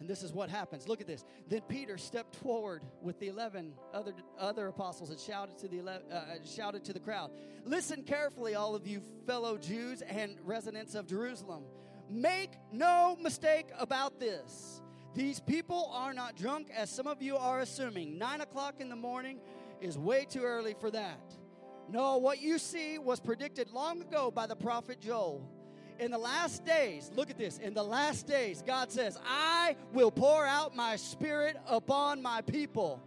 [0.00, 0.86] And this is what happens.
[0.86, 1.24] Look at this.
[1.48, 6.02] Then Peter stepped forward with the eleven other other apostles and shouted to the 11,
[6.10, 7.32] uh, uh, shouted to the crowd.
[7.64, 11.64] Listen carefully, all of you fellow Jews and residents of Jerusalem.
[12.08, 14.82] Make no mistake about this.
[15.14, 18.18] These people are not drunk, as some of you are assuming.
[18.18, 19.40] Nine o'clock in the morning
[19.80, 21.34] is way too early for that.
[21.90, 25.42] No, what you see was predicted long ago by the prophet Joel
[25.98, 27.58] in the last days, look at this.
[27.58, 33.02] In the last days, God says, I will pour out my spirit upon my people.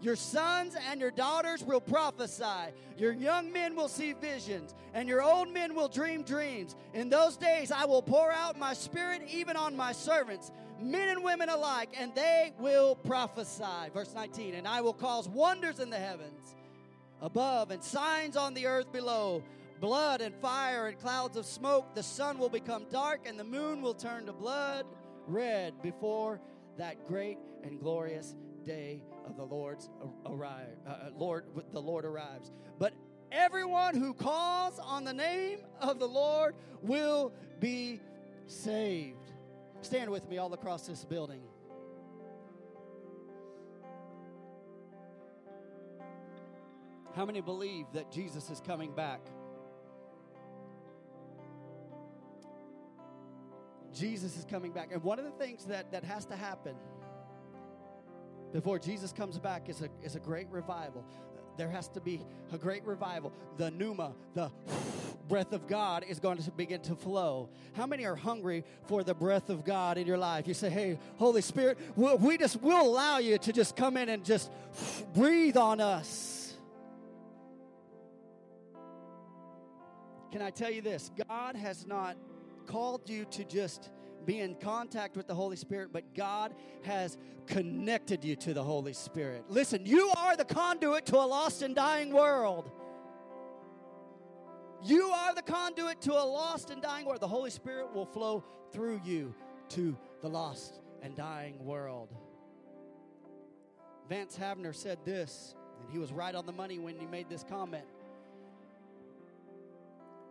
[0.00, 2.72] Your sons and your daughters will prophesy.
[2.96, 6.74] Your young men will see visions, and your old men will dream dreams.
[6.92, 10.50] In those days, I will pour out my spirit even on my servants,
[10.80, 13.90] men and women alike, and they will prophesy.
[13.92, 16.54] Verse 19, and I will cause wonders in the heavens
[17.20, 19.42] above and signs on the earth below
[19.80, 21.94] blood and fire and clouds of smoke.
[21.94, 24.86] The sun will become dark and the moon will turn to blood
[25.26, 26.40] red before
[26.78, 29.88] that great and glorious day of the Lord's
[30.26, 30.76] arrive.
[30.86, 32.52] Uh, uh, Lord, the Lord arrives.
[32.78, 32.92] But
[33.30, 38.00] everyone who calls on the name of the Lord will be
[38.46, 39.21] saved.
[39.82, 41.42] Stand with me all across this building.
[47.14, 49.20] How many believe that Jesus is coming back?
[53.92, 54.90] Jesus is coming back.
[54.92, 56.74] And one of the things that, that has to happen
[58.52, 61.04] before Jesus comes back is a, is a great revival.
[61.56, 62.20] There has to be
[62.52, 63.32] a great revival.
[63.56, 64.50] The pneuma, the
[65.28, 67.50] breath of God is going to begin to flow.
[67.74, 70.48] How many are hungry for the breath of God in your life?
[70.48, 74.08] You say, "Hey, Holy Spirit, we'll, we just will allow you to just come in
[74.08, 74.50] and just
[75.14, 76.54] breathe on us."
[80.32, 81.10] Can I tell you this?
[81.28, 82.16] God has not
[82.66, 83.90] called you to just
[84.22, 88.92] be in contact with the Holy Spirit, but God has connected you to the Holy
[88.92, 89.44] Spirit.
[89.48, 92.70] Listen, you are the conduit to a lost and dying world.
[94.84, 97.20] You are the conduit to a lost and dying world.
[97.20, 99.34] The Holy Spirit will flow through you
[99.70, 102.14] to the lost and dying world.
[104.08, 107.44] Vance Havner said this, and he was right on the money when he made this
[107.48, 107.84] comment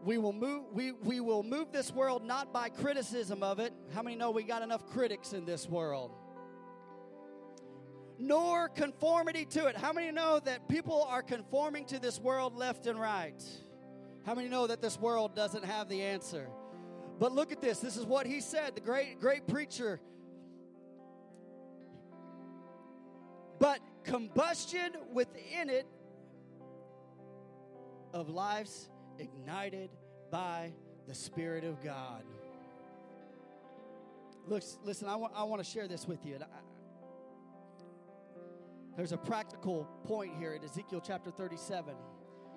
[0.03, 3.73] we will move we, we will move this world not by criticism of it.
[3.93, 6.11] How many know we got enough critics in this world?
[8.17, 9.75] Nor conformity to it.
[9.75, 13.41] How many know that people are conforming to this world left and right?
[14.25, 16.47] How many know that this world doesn't have the answer?
[17.19, 17.79] But look at this.
[17.79, 19.99] This is what he said the great great preacher.
[23.59, 25.85] But combustion within it
[28.13, 28.89] of life's
[29.19, 29.89] ignited
[30.29, 30.71] by
[31.07, 32.23] the Spirit of God.
[34.47, 36.37] Look, listen, I want, I want to share this with you.
[36.41, 36.45] I,
[38.97, 41.95] there's a practical point here in Ezekiel chapter 37.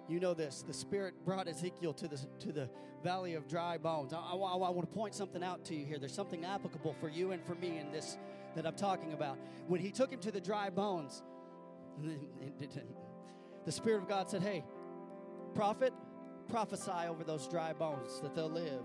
[0.09, 0.63] You know this.
[0.67, 2.69] The Spirit brought Ezekiel to the, to the
[3.03, 4.13] valley of dry bones.
[4.13, 5.99] I, I, I want to point something out to you here.
[5.99, 8.19] There's something applicable for you and for me in this,
[8.55, 9.39] that I'm talking about.
[9.69, 11.23] When he took him to the dry bones,
[13.65, 14.65] the Spirit of God said, Hey,
[15.55, 15.93] prophet,
[16.49, 18.85] prophesy over those dry bones that they'll live.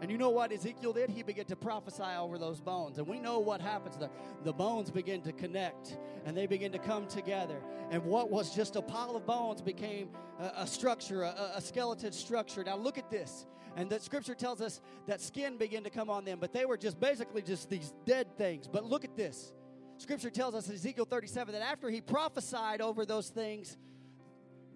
[0.00, 1.08] And you know what Ezekiel did?
[1.08, 2.98] He began to prophesy over those bones.
[2.98, 4.10] And we know what happens there.
[4.42, 7.62] The bones begin to connect and they begin to come together.
[7.90, 12.12] And what was just a pile of bones became a, a structure, a, a skeleton
[12.12, 12.64] structure.
[12.64, 13.46] Now look at this.
[13.76, 16.76] And the scripture tells us that skin began to come on them, but they were
[16.76, 18.68] just basically just these dead things.
[18.68, 19.52] But look at this.
[19.96, 23.76] Scripture tells us in Ezekiel 37 that after he prophesied over those things,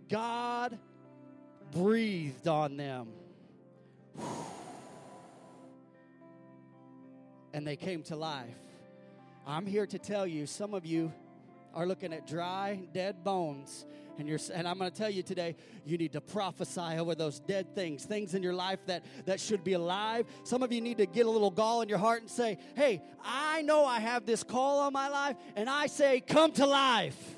[0.08, 0.78] God
[1.72, 3.08] breathed on them.
[7.52, 8.54] And they came to life.
[9.46, 11.12] I'm here to tell you, some of you
[11.74, 13.86] are looking at dry, dead bones.
[14.18, 15.54] And, you're, and I'm going to tell you today,
[15.86, 19.62] you need to prophesy over those dead things, things in your life that, that should
[19.62, 20.26] be alive.
[20.42, 23.00] Some of you need to get a little gall in your heart and say, Hey,
[23.24, 27.38] I know I have this call on my life, and I say, Come to life.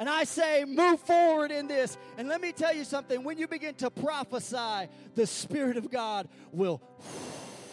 [0.00, 1.98] And I say, move forward in this.
[2.16, 6.26] And let me tell you something when you begin to prophesy, the Spirit of God
[6.52, 6.80] will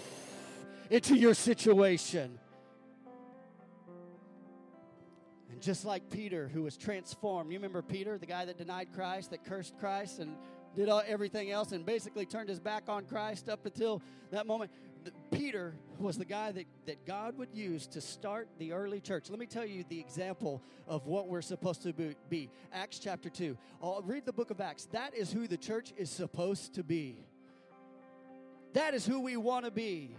[0.90, 2.38] into your situation.
[5.50, 9.32] And just like Peter, who was transformed, you remember Peter, the guy that denied Christ,
[9.32, 10.36] that cursed Christ, and
[10.76, 14.02] did all, everything else, and basically turned his back on Christ up until
[14.32, 14.70] that moment.
[15.38, 19.30] Peter was the guy that, that God would use to start the early church.
[19.30, 22.50] Let me tell you the example of what we're supposed to be.
[22.74, 23.56] Acts chapter 2.
[23.82, 24.86] I'll read the book of Acts.
[24.92, 27.18] That is who the church is supposed to be.
[28.74, 30.16] That is who we want to be.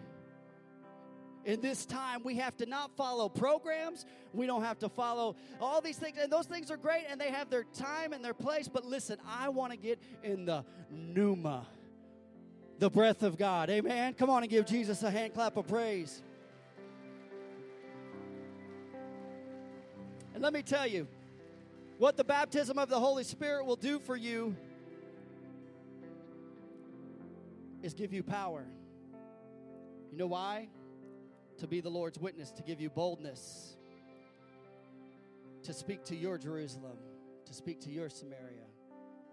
[1.45, 4.05] In this time, we have to not follow programs.
[4.33, 6.19] We don't have to follow all these things.
[6.21, 8.69] And those things are great and they have their time and their place.
[8.69, 11.67] But listen, I want to get in the pneuma
[12.79, 13.71] the breath of God.
[13.71, 14.15] Amen.
[14.15, 16.23] Come on and give Jesus a hand clap of praise.
[20.35, 21.09] And let me tell you
[21.99, 24.55] what the baptism of the Holy Spirit will do for you
[27.83, 28.65] is give you power.
[30.13, 30.69] You know why?
[31.59, 33.77] To be the Lord's witness, to give you boldness,
[35.65, 36.99] to speak to your Jerusalem,
[37.47, 38.68] to speak to your Samaria.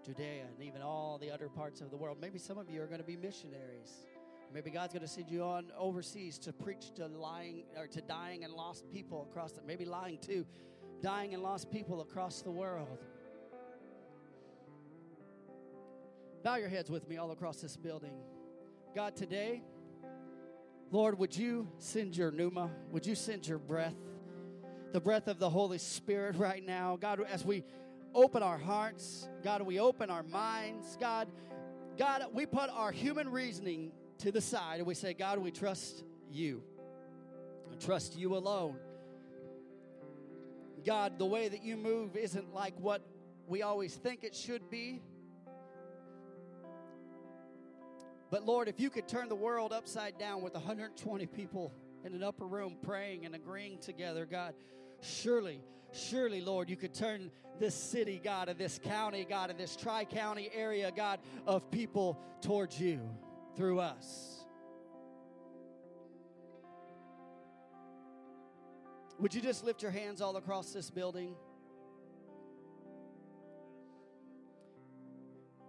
[0.06, 2.18] Judea and even all the other parts of the world.
[2.20, 4.06] Maybe some of you are going to be missionaries.
[4.54, 8.44] Maybe God's going to send you on overseas to preach to lying or to dying
[8.44, 10.46] and lost people across the maybe lying to
[11.02, 12.98] dying and lost people across the world.
[16.44, 18.14] Bow your heads with me all across this building.
[18.94, 19.62] God, today,
[20.92, 22.70] Lord, would you send your pneuma?
[22.92, 23.96] Would you send your breath?
[24.92, 26.96] The breath of the Holy Spirit right now.
[26.96, 27.64] God, as we
[28.16, 29.28] open our hearts.
[29.44, 30.96] God, we open our minds.
[30.98, 31.28] God,
[31.98, 36.02] God, we put our human reasoning to the side and we say, God, we trust
[36.30, 36.62] you.
[37.70, 38.76] We trust you alone.
[40.84, 43.02] God, the way that you move isn't like what
[43.46, 45.02] we always think it should be.
[48.30, 51.72] But Lord, if you could turn the world upside down with 120 people
[52.04, 54.54] in an upper room praying and agreeing together, God,
[55.00, 55.60] surely
[55.92, 60.04] Surely, Lord, you could turn this city, God, and this county, God, and this tri
[60.04, 63.00] county area, God, of people towards you
[63.56, 64.44] through us.
[69.18, 71.34] Would you just lift your hands all across this building?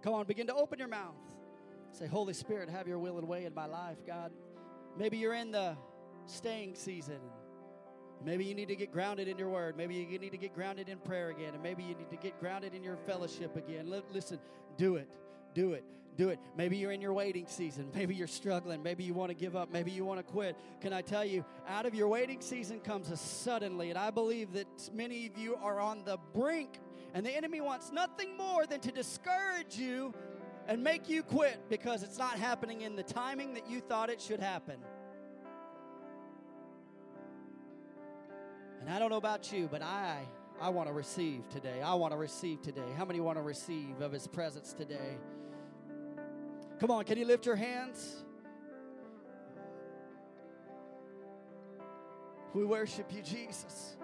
[0.02, 1.14] Come on, begin to open your mouth.
[1.92, 4.32] Say, Holy Spirit, have your will and way in my life, God.
[4.98, 5.76] Maybe you're in the
[6.26, 7.20] staying season.
[8.24, 9.76] Maybe you need to get grounded in your word.
[9.76, 11.54] Maybe you need to get grounded in prayer again.
[11.54, 13.92] And maybe you need to get grounded in your fellowship again.
[14.12, 14.38] Listen,
[14.76, 15.08] do it.
[15.54, 15.84] Do it.
[16.16, 16.40] Do it.
[16.56, 17.90] Maybe you're in your waiting season.
[17.94, 18.82] Maybe you're struggling.
[18.82, 19.72] Maybe you want to give up.
[19.72, 20.56] Maybe you want to quit.
[20.80, 23.90] Can I tell you, out of your waiting season comes a suddenly.
[23.90, 26.80] And I believe that many of you are on the brink.
[27.14, 30.12] And the enemy wants nothing more than to discourage you
[30.66, 34.20] and make you quit because it's not happening in the timing that you thought it
[34.20, 34.76] should happen.
[38.88, 40.26] And I don't know about you, but I
[40.58, 41.82] I want to receive today.
[41.82, 42.90] I want to receive today.
[42.96, 45.18] How many want to receive of his presence today?
[46.80, 48.24] Come on, can you lift your hands?
[52.54, 53.98] We worship you, Jesus.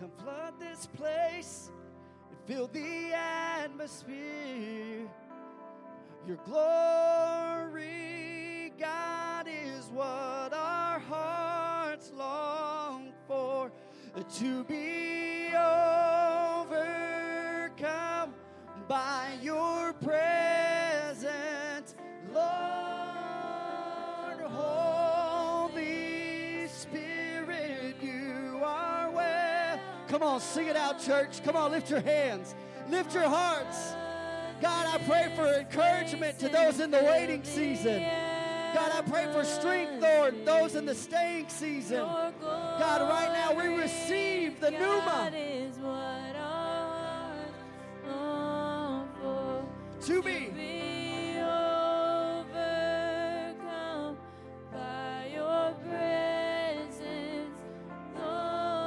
[0.00, 1.70] Come flood this place
[2.30, 5.10] and fill the atmosphere.
[6.26, 8.03] Your glory,
[9.94, 13.70] what our hearts long for
[14.36, 15.48] to be
[16.66, 16.74] overcome
[18.88, 21.24] by your presence,
[22.32, 22.44] Lord.
[24.50, 25.86] Holy
[26.66, 29.78] Spirit, you are well.
[30.08, 31.44] Come on, sing it out, church.
[31.44, 32.56] Come on, lift your hands,
[32.90, 33.92] lift your hearts.
[34.60, 38.02] God, I pray for encouragement to those in the waiting season.
[38.74, 41.98] God, I pray for strength, Lord, those in the staying season.
[42.00, 45.30] God, right now we receive the pneuma
[50.00, 50.48] to be.
[50.48, 52.58] be overcome
[54.72, 57.56] by your presence,
[58.18, 58.82] Lord.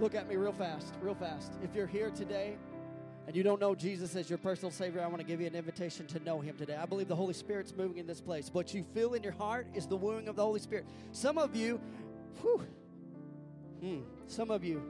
[0.00, 1.52] Look at me real fast, real fast.
[1.62, 2.56] If you're here today
[3.26, 5.54] and you don't know Jesus as your personal Savior, I want to give you an
[5.54, 6.76] invitation to know Him today.
[6.76, 8.50] I believe the Holy Spirit's moving in this place.
[8.52, 10.86] What you feel in your heart is the wooing of the Holy Spirit.
[11.12, 11.80] Some of you,
[12.40, 12.66] whew,
[13.80, 14.82] hmm, some of you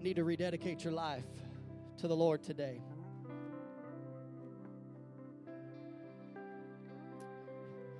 [0.00, 1.24] need to rededicate your life
[1.98, 2.80] to the Lord today.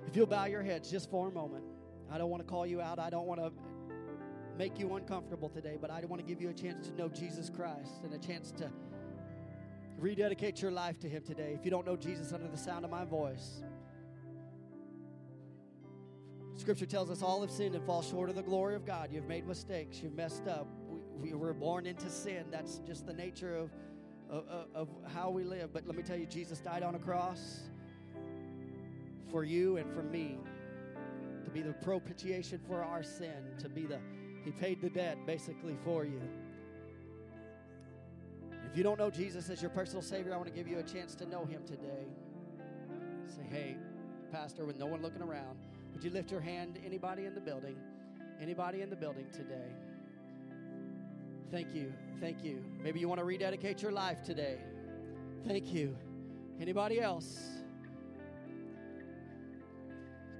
[0.07, 1.63] If you'll bow your heads just for a moment,
[2.11, 2.97] I don't want to call you out.
[2.97, 3.51] I don't want to
[4.59, 7.49] make you uncomfortable today, but I want to give you a chance to know Jesus
[7.49, 8.69] Christ and a chance to
[9.97, 11.55] rededicate your life to Him today.
[11.57, 13.63] If you don't know Jesus under the sound of my voice,
[16.57, 19.13] Scripture tells us all have sinned and fall short of the glory of God.
[19.13, 20.01] You've made mistakes.
[20.03, 20.67] You've messed up.
[20.89, 22.43] We, we were born into sin.
[22.51, 23.71] That's just the nature of,
[24.29, 25.71] of, of how we live.
[25.71, 27.61] But let me tell you, Jesus died on a cross
[29.31, 30.37] for you and for me
[31.45, 33.99] to be the propitiation for our sin, to be the,
[34.49, 36.19] he paid the debt basically for you.
[38.65, 40.83] If you don't know Jesus as your personal Savior, I want to give you a
[40.83, 42.07] chance to know Him today.
[43.27, 43.77] Say, hey,
[44.31, 45.59] Pastor, with no one looking around,
[45.93, 46.79] would you lift your hand?
[46.83, 47.75] Anybody in the building?
[48.41, 49.69] Anybody in the building today?
[51.51, 51.93] Thank you.
[52.19, 52.65] Thank you.
[52.81, 54.57] Maybe you want to rededicate your life today.
[55.47, 55.95] Thank you.
[56.59, 57.58] Anybody else?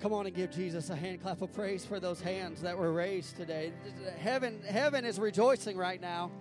[0.02, 2.94] Come on and give Jesus a hand clap of praise for those hands that were
[2.94, 3.74] raised today.
[4.18, 6.32] Heaven, heaven is rejoicing right now.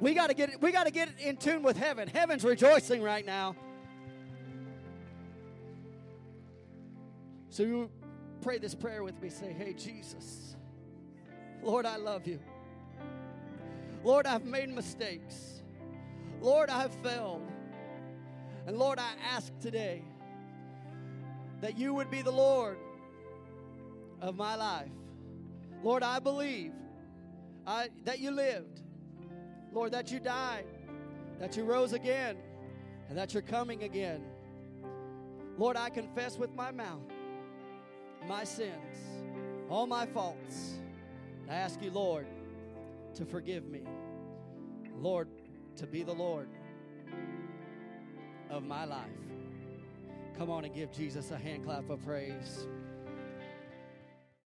[0.00, 2.08] We got to get we got to get in tune with heaven.
[2.08, 3.56] Heaven's rejoicing right now.
[7.48, 7.90] So you
[8.42, 9.30] pray this prayer with me.
[9.30, 10.56] Say, "Hey Jesus,
[11.62, 12.40] Lord, I love you.
[14.04, 15.62] Lord, I've made mistakes.
[16.40, 17.46] Lord, I've failed.
[18.66, 20.02] And Lord, I ask today
[21.62, 22.76] that you would be the Lord
[24.20, 24.90] of my life.
[25.82, 26.72] Lord, I believe
[27.66, 28.82] I, that you lived.
[29.72, 30.66] Lord, that you died,
[31.38, 32.36] that you rose again,
[33.08, 34.22] and that you're coming again.
[35.56, 37.00] Lord, I confess with my mouth
[38.28, 38.96] my sins,
[39.70, 40.74] all my faults.
[41.48, 42.26] I ask you, Lord,
[43.14, 43.82] to forgive me.
[44.98, 45.28] Lord,
[45.76, 46.48] to be the Lord
[48.50, 49.31] of my life.
[50.36, 52.66] Come on and give Jesus a hand clap of praise.